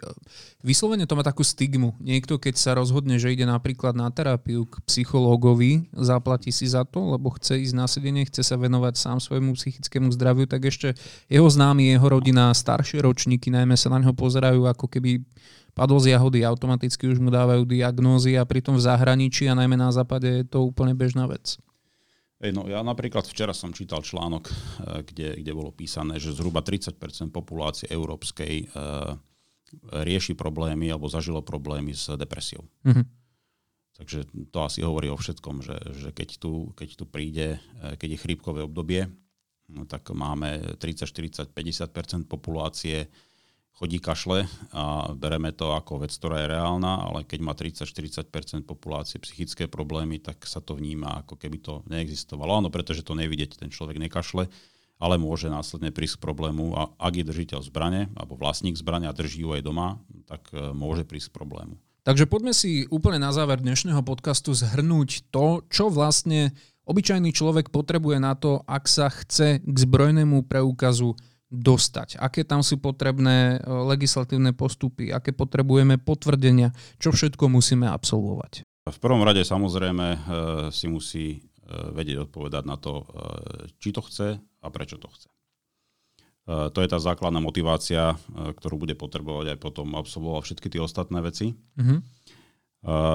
[0.66, 1.94] Vyslovene to má takú stigmu.
[2.02, 7.16] Niekto, keď sa rozhodne, že ide napríklad na terapiu k psychológovi, zaplatí si za to,
[7.16, 10.98] lebo chce ísť na sedenie, chce sa venovať sám svojmu psychickému zdraviu, tak ešte
[11.30, 15.22] jeho známy, jeho rodina, staršie ročníky najmä sa na neho pozerajú, ako keby
[15.74, 19.90] padol z jahody, automaticky už mu dávajú diagnózy a pritom v zahraničí a najmä na
[19.90, 21.58] západe je to úplne bežná vec.
[22.44, 24.54] Ej, no, ja napríklad včera som čítal článok, eh,
[25.08, 26.96] kde, kde bolo písané, že zhruba 30
[27.32, 29.16] populácie európskej uh,
[29.90, 32.68] rieši problémy alebo zažilo problémy s depresiou.
[32.86, 33.06] Mm-hmm.
[33.94, 34.20] Takže
[34.50, 38.24] to asi hovorí o všetkom, že, že keď, tu, keď tu príde, eh, keď je
[38.28, 39.08] chrípkové obdobie,
[39.72, 43.08] no, tak máme 30, 40, 50% populácie
[43.74, 49.18] chodí kašle a bereme to ako vec, ktorá je reálna, ale keď má 30-40% populácie
[49.20, 52.62] psychické problémy, tak sa to vníma ako keby to neexistovalo.
[52.62, 54.46] Áno, pretože to nevidieť, ten človek nekašle,
[55.02, 59.14] ale môže následne prísť k problému a ak je držiteľ zbrane alebo vlastník zbrane a
[59.16, 59.98] drží ju aj doma,
[60.30, 61.76] tak e, môže prísť k problému.
[62.04, 66.52] Takže poďme si úplne na záver dnešného podcastu zhrnúť to, čo vlastne
[66.84, 71.16] obyčajný človek potrebuje na to, ak sa chce k zbrojnému preukazu
[71.54, 78.66] dostať, aké tam sú potrebné e, legislatívne postupy, aké potrebujeme potvrdenia, čo všetko musíme absolvovať.
[78.90, 80.18] V prvom rade samozrejme e,
[80.74, 81.40] si musí e,
[81.94, 83.06] vedieť odpovedať na to,
[83.78, 85.30] či to chce a prečo to chce.
[86.44, 91.56] To je tá základná motivácia, ktorú bude potrebovať aj potom absolvovať všetky tie ostatné veci.
[91.56, 92.00] Mm-hmm.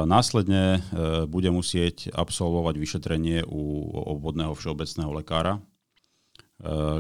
[0.09, 0.81] Následne
[1.29, 3.85] bude musieť absolvovať vyšetrenie u
[4.17, 5.78] obvodného všeobecného lekára, Eh,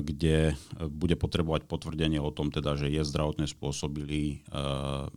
[0.02, 5.10] kde bude potrebovať potvrdenie o tom, teda, že je zdravotne spôsobilý eh,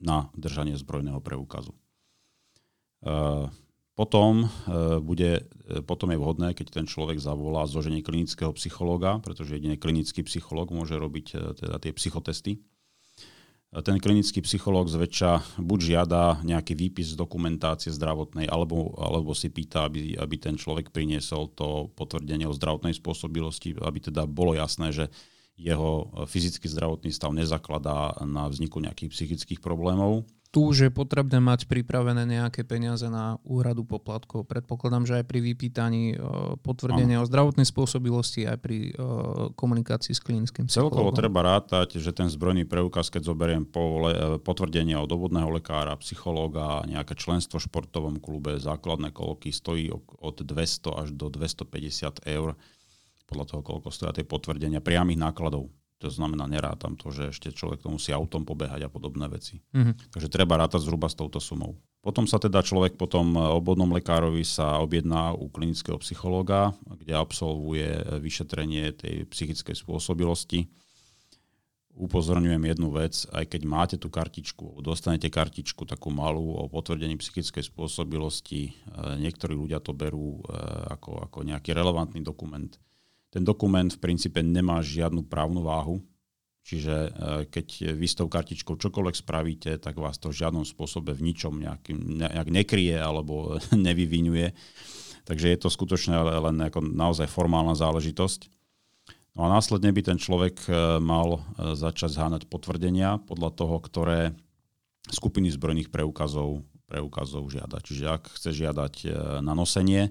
[0.00, 1.74] na držanie zbrojného preukazu.
[3.02, 3.50] Eh,
[3.98, 4.48] potom,
[5.04, 5.44] bude,
[5.84, 10.96] potom je vhodné, keď ten človek zavolá zloženie klinického psychológa, pretože jediný klinický psychológ môže
[10.96, 11.26] robiť
[11.60, 12.64] teda tie psychotesty
[13.70, 19.86] ten klinický psychológ zväčša buď žiada nejaký výpis z dokumentácie zdravotnej, alebo, alebo si pýta,
[19.86, 25.06] aby, aby ten človek priniesol to potvrdenie o zdravotnej spôsobilosti, aby teda bolo jasné, že
[25.54, 31.70] jeho fyzický zdravotný stav nezakladá na vzniku nejakých psychických problémov tu už je potrebné mať
[31.70, 34.50] pripravené nejaké peniaze na úhradu poplatkov.
[34.50, 36.16] Predpokladám, že aj pri vypýtaní e,
[36.58, 37.24] potvrdenia ano.
[37.24, 38.92] o zdravotnej spôsobilosti, aj pri e,
[39.54, 41.06] komunikácii s klinickým psychologom.
[41.06, 43.70] Celkovo treba rátať, že ten zbrojný preukaz, keď zoberiem e,
[44.42, 51.06] potvrdenie od obvodného lekára, psychológa, nejaké členstvo v športovom klube, základné kolky stojí od 200
[51.06, 52.58] až do 250 eur
[53.30, 55.70] podľa toho, koľko stojí tie potvrdenia priamých nákladov.
[56.00, 59.60] To znamená, nerátam to, že ešte človek to musí autom pobehať a podobné veci.
[59.76, 60.16] Mm-hmm.
[60.16, 61.76] Takže treba rátať zhruba s touto sumou.
[62.00, 68.96] Potom sa teda človek potom obvodnom lekárovi sa objedná u klinického psychológa, kde absolvuje vyšetrenie
[68.96, 70.72] tej psychickej spôsobilosti.
[72.00, 77.68] Upozorňujem jednu vec, aj keď máte tú kartičku, dostanete kartičku takú malú o potvrdení psychickej
[77.68, 78.72] spôsobilosti,
[79.20, 80.56] niektorí ľudia to berú e,
[80.96, 82.72] ako, ako nejaký relevantný dokument
[83.30, 86.02] ten dokument v princípe nemá žiadnu právnu váhu,
[86.66, 87.10] čiže e,
[87.46, 91.62] keď vy s tou kartičkou čokoľvek spravíte, tak vás to v žiadnom spôsobe v ničom
[91.62, 93.56] nejak, nejak nekryje alebo
[93.86, 94.50] nevyvinuje.
[95.30, 98.50] Takže je to skutočne len ako naozaj formálna záležitosť.
[99.38, 104.20] No a následne by ten človek e, mal e, začať zháňať potvrdenia podľa toho, ktoré
[105.06, 107.78] skupiny zbrojných preukazov, preukazov žiada.
[107.78, 108.94] Čiže ak chce žiadať
[109.40, 110.10] na nosenie,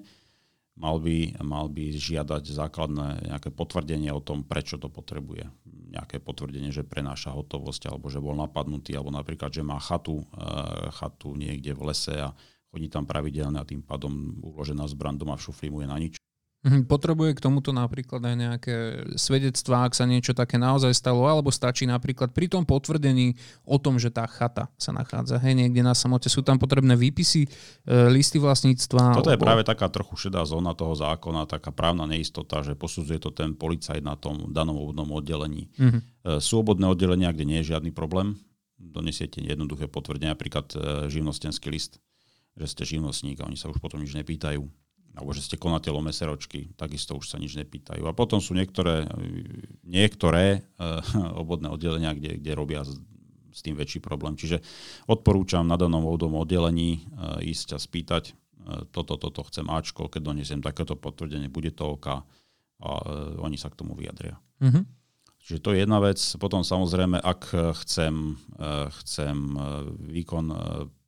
[0.78, 5.48] mal by, mal by žiadať základné nejaké potvrdenie o tom, prečo to potrebuje.
[5.90, 10.88] Nejaké potvrdenie, že prenáša hotovosť, alebo že bol napadnutý, alebo napríklad, že má chatu, eh,
[10.94, 12.30] chatu niekde v lese a
[12.70, 16.14] chodí tam pravidelne a tým pádom uložená zbran doma v šuflí mu je na nič.
[16.60, 18.74] Mhm, potrebuje k tomuto napríklad aj nejaké
[19.16, 23.32] svedectvá, ak sa niečo také naozaj stalo, alebo stačí napríklad pri tom potvrdení
[23.64, 26.28] o tom, že tá chata sa nachádza hej, niekde na samote.
[26.28, 29.16] Sú tam potrebné výpisy, e, listy vlastníctva?
[29.16, 33.32] Toto je práve taká trochu šedá zóna toho zákona, taká právna neistota, že posudzuje to
[33.32, 35.72] ten policajt na tom danom obvodnom oddelení.
[35.80, 36.44] Mm-hmm.
[36.44, 38.36] Sú obvodné oddelenia, kde nie je žiadny problém.
[38.76, 42.04] Donesiete jednoduché potvrdenie, napríklad e, živnostenský list,
[42.52, 44.68] že ste živnostník a oni sa už potom nič nepýtajú
[45.14, 48.06] alebo že ste konateľom meseročky, takisto už sa nič nepýtajú.
[48.06, 49.10] A potom sú niektoré,
[49.82, 50.62] niektoré
[51.40, 52.86] obvodné oddelenia, kde, kde robia
[53.50, 54.38] s tým väčší problém.
[54.38, 54.62] Čiže
[55.10, 57.02] odporúčam na danom vodom oddelení
[57.42, 58.38] ísť a spýtať,
[58.94, 62.22] toto, toto chcem Ačko, keď donesiem takéto potvrdenie, bude to OK
[62.80, 62.90] a
[63.44, 64.40] oni sa k tomu vyjadria.
[64.62, 64.84] Mm-hmm.
[65.40, 66.20] Čiže to je jedna vec.
[66.36, 67.52] Potom samozrejme, ak
[67.84, 68.36] chcem,
[69.02, 69.36] chcem
[70.06, 70.46] výkon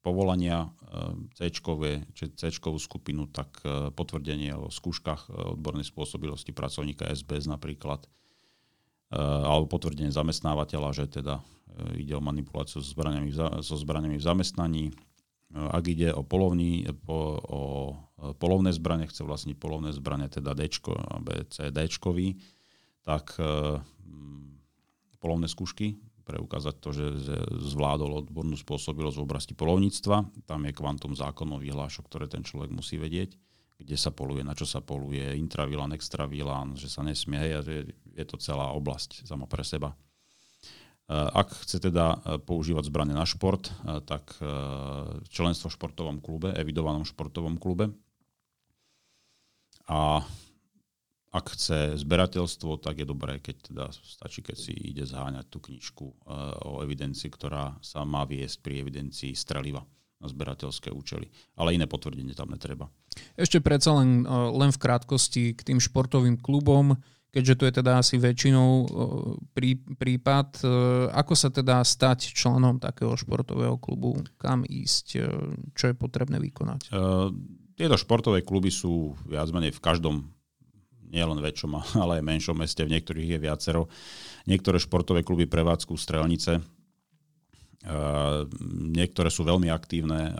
[0.03, 0.69] povolania
[1.39, 3.63] C, či C skupinu, tak
[3.95, 8.05] potvrdenie o skúškach odbornej spôsobilosti pracovníka SBS napríklad,
[9.15, 11.41] alebo potvrdenie zamestnávateľa, že teda
[11.97, 13.31] ide o manipuláciu so zbraniami,
[13.63, 14.85] so zbraniami v zamestnaní.
[15.53, 17.61] Ak ide o, polovní, po, o
[18.41, 20.69] polovné zbranie, chce vlastniť polovné zbranie, teda D,
[21.21, 21.79] B, C, D,
[23.05, 23.37] tak
[25.23, 27.07] polovné skúšky preukázať to, že,
[27.75, 30.47] zvládol odbornú spôsobilosť v oblasti polovníctva.
[30.47, 33.35] Tam je kvantum zákonov vyhlášok, ktoré ten človek musí vedieť,
[33.83, 38.39] kde sa poluje, na čo sa poluje, intravilán, extravilán, že sa nesmie, hej, je to
[38.39, 39.99] celá oblasť sama pre seba.
[41.13, 43.69] Ak chce teda používať zbranie na šport,
[44.07, 44.39] tak
[45.29, 47.91] členstvo v športovom klube, evidovanom športovom klube.
[49.91, 50.23] A
[51.33, 56.05] ak chce zberateľstvo, tak je dobré, keď teda stačí, keď si ide zháňať tú knižku
[56.05, 59.81] uh, o evidencii, ktorá sa má viesť pri evidencii streliva
[60.21, 61.33] na zberateľské účely.
[61.57, 62.93] Ale iné potvrdenie tam netreba.
[63.33, 67.01] Ešte predsa len, uh, len v krátkosti k tým športovým klubom,
[67.33, 68.87] keďže to je teda asi väčšinou uh,
[69.57, 70.61] prí, prípad.
[71.17, 74.21] Ako sa teda stať členom takého športového klubu?
[74.37, 75.07] Kam ísť?
[75.73, 76.93] Čo je potrebné vykonať?
[77.73, 80.29] Tieto športové kluby sú viac menej v každom
[81.13, 83.87] nie len väčšom, ale aj menšom meste, v niektorých je viacero.
[84.49, 86.65] Niektoré športové kluby prevádzku strelnice,
[88.95, 90.31] niektoré sú veľmi aktívne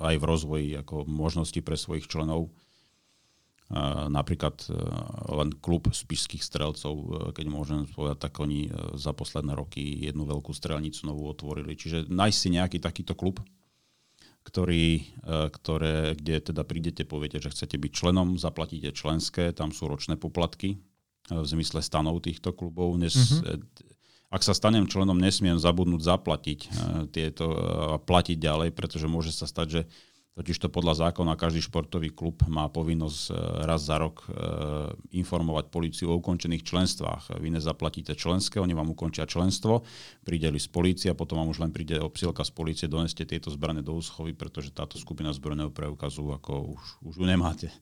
[0.00, 2.48] aj v rozvoji ako možnosti pre svojich členov.
[4.08, 4.64] Napríklad
[5.28, 6.92] len klub spišských strelcov,
[7.36, 11.76] keď môžem povedať, tak oni za posledné roky jednu veľkú strelnicu novú otvorili.
[11.76, 13.44] Čiže nájsť si nejaký takýto klub,
[14.48, 19.92] ktorý, e, ktoré, kde teda prídete, poviete, že chcete byť členom, zaplatíte členské, tam sú
[19.92, 20.78] ročné poplatky e,
[21.36, 22.96] v zmysle stanov týchto klubov.
[22.96, 23.84] Dnes, mm-hmm.
[24.28, 26.60] Ak sa stanem členom, nesmiem zabudnúť zaplatiť
[27.16, 29.82] tieto a platiť ďalej, pretože môže sa stať, že
[30.38, 33.30] Totižto podľa zákona každý športový klub má povinnosť e,
[33.66, 34.30] raz za rok e,
[35.18, 37.42] informovať políciu o ukončených členstvách.
[37.42, 39.82] Vy nezaplatíte členské, oni vám ukončia členstvo,
[40.22, 43.98] príde list polícia, potom vám už len príde obsielka z polície, doneste tieto zbrane do
[43.98, 47.74] úschovy, pretože táto skupina zbrojného preukazu ako už, už ju nemáte.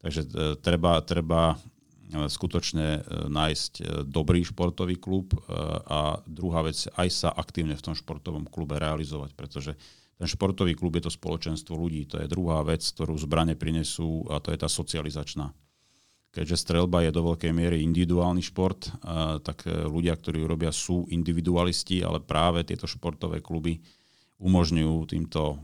[0.00, 1.60] Takže e, treba, treba
[2.08, 5.36] skutočne nájsť dobrý športový klub
[5.84, 9.76] a druhá vec, aj sa aktívne v tom športovom klube realizovať, pretože
[10.18, 12.02] ten športový klub je to spoločenstvo ľudí.
[12.10, 15.54] To je druhá vec, ktorú zbrane prinesú a to je tá socializačná.
[16.34, 18.90] Keďže strelba je do veľkej miery individuálny šport,
[19.46, 23.80] tak e, ľudia, ktorí ju robia, sú individualisti, ale práve tieto športové kluby
[24.42, 25.56] umožňujú týmto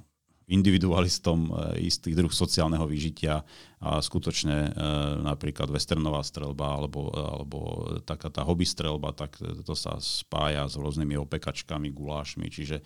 [0.48, 3.44] individualistom e, istý druh sociálneho vyžitia
[3.84, 4.72] a skutočne
[5.20, 7.58] napríklad westernová strelba alebo, alebo
[8.00, 9.36] taká tá hobby strelba, tak
[9.66, 12.80] to sa spája s rôznymi opekačkami, gulášmi, čiže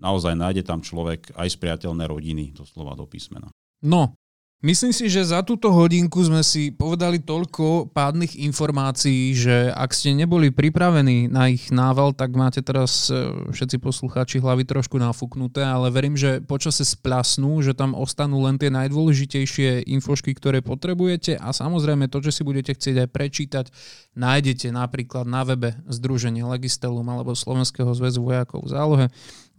[0.00, 3.52] naozaj nájde tam človek aj spriateľné rodiny, doslova do písmena.
[3.80, 4.16] No,
[4.60, 10.12] Myslím si, že za túto hodinku sme si povedali toľko pádnych informácií, že ak ste
[10.12, 15.88] neboli pripravení na ich nával, tak máte teraz e, všetci poslucháči hlavy trošku nafúknuté, ale
[15.88, 22.12] verím, že počase splasnú, že tam ostanú len tie najdôležitejšie infošky, ktoré potrebujete a samozrejme
[22.12, 23.66] to, že si budete chcieť aj prečítať,
[24.12, 29.06] nájdete napríklad na webe Združenia Legistelum alebo Slovenského zväzu vojakov v zálohe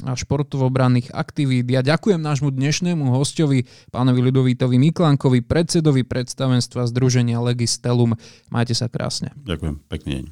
[0.06, 1.70] a športovo-branných aktivít.
[1.70, 8.18] Ja ďakujem nášmu dnešnému hostovi, pánovi Ľudovítovi Miklankovi, predsedovi predstavenstva Združenia Legistelum.
[8.50, 9.34] Majte sa krásne.
[9.46, 10.26] Ďakujem, pekný deň.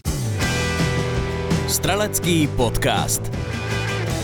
[1.69, 3.21] Strelecký podcast.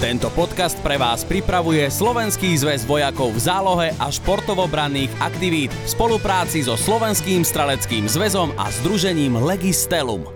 [0.04, 6.68] Tento podcast pre vás pripravuje Slovenský zväz vojakov v zálohe a športovo-branných aktivít v spolupráci
[6.68, 10.35] so Slovenským streleckým zväzom a Združením Legistelum.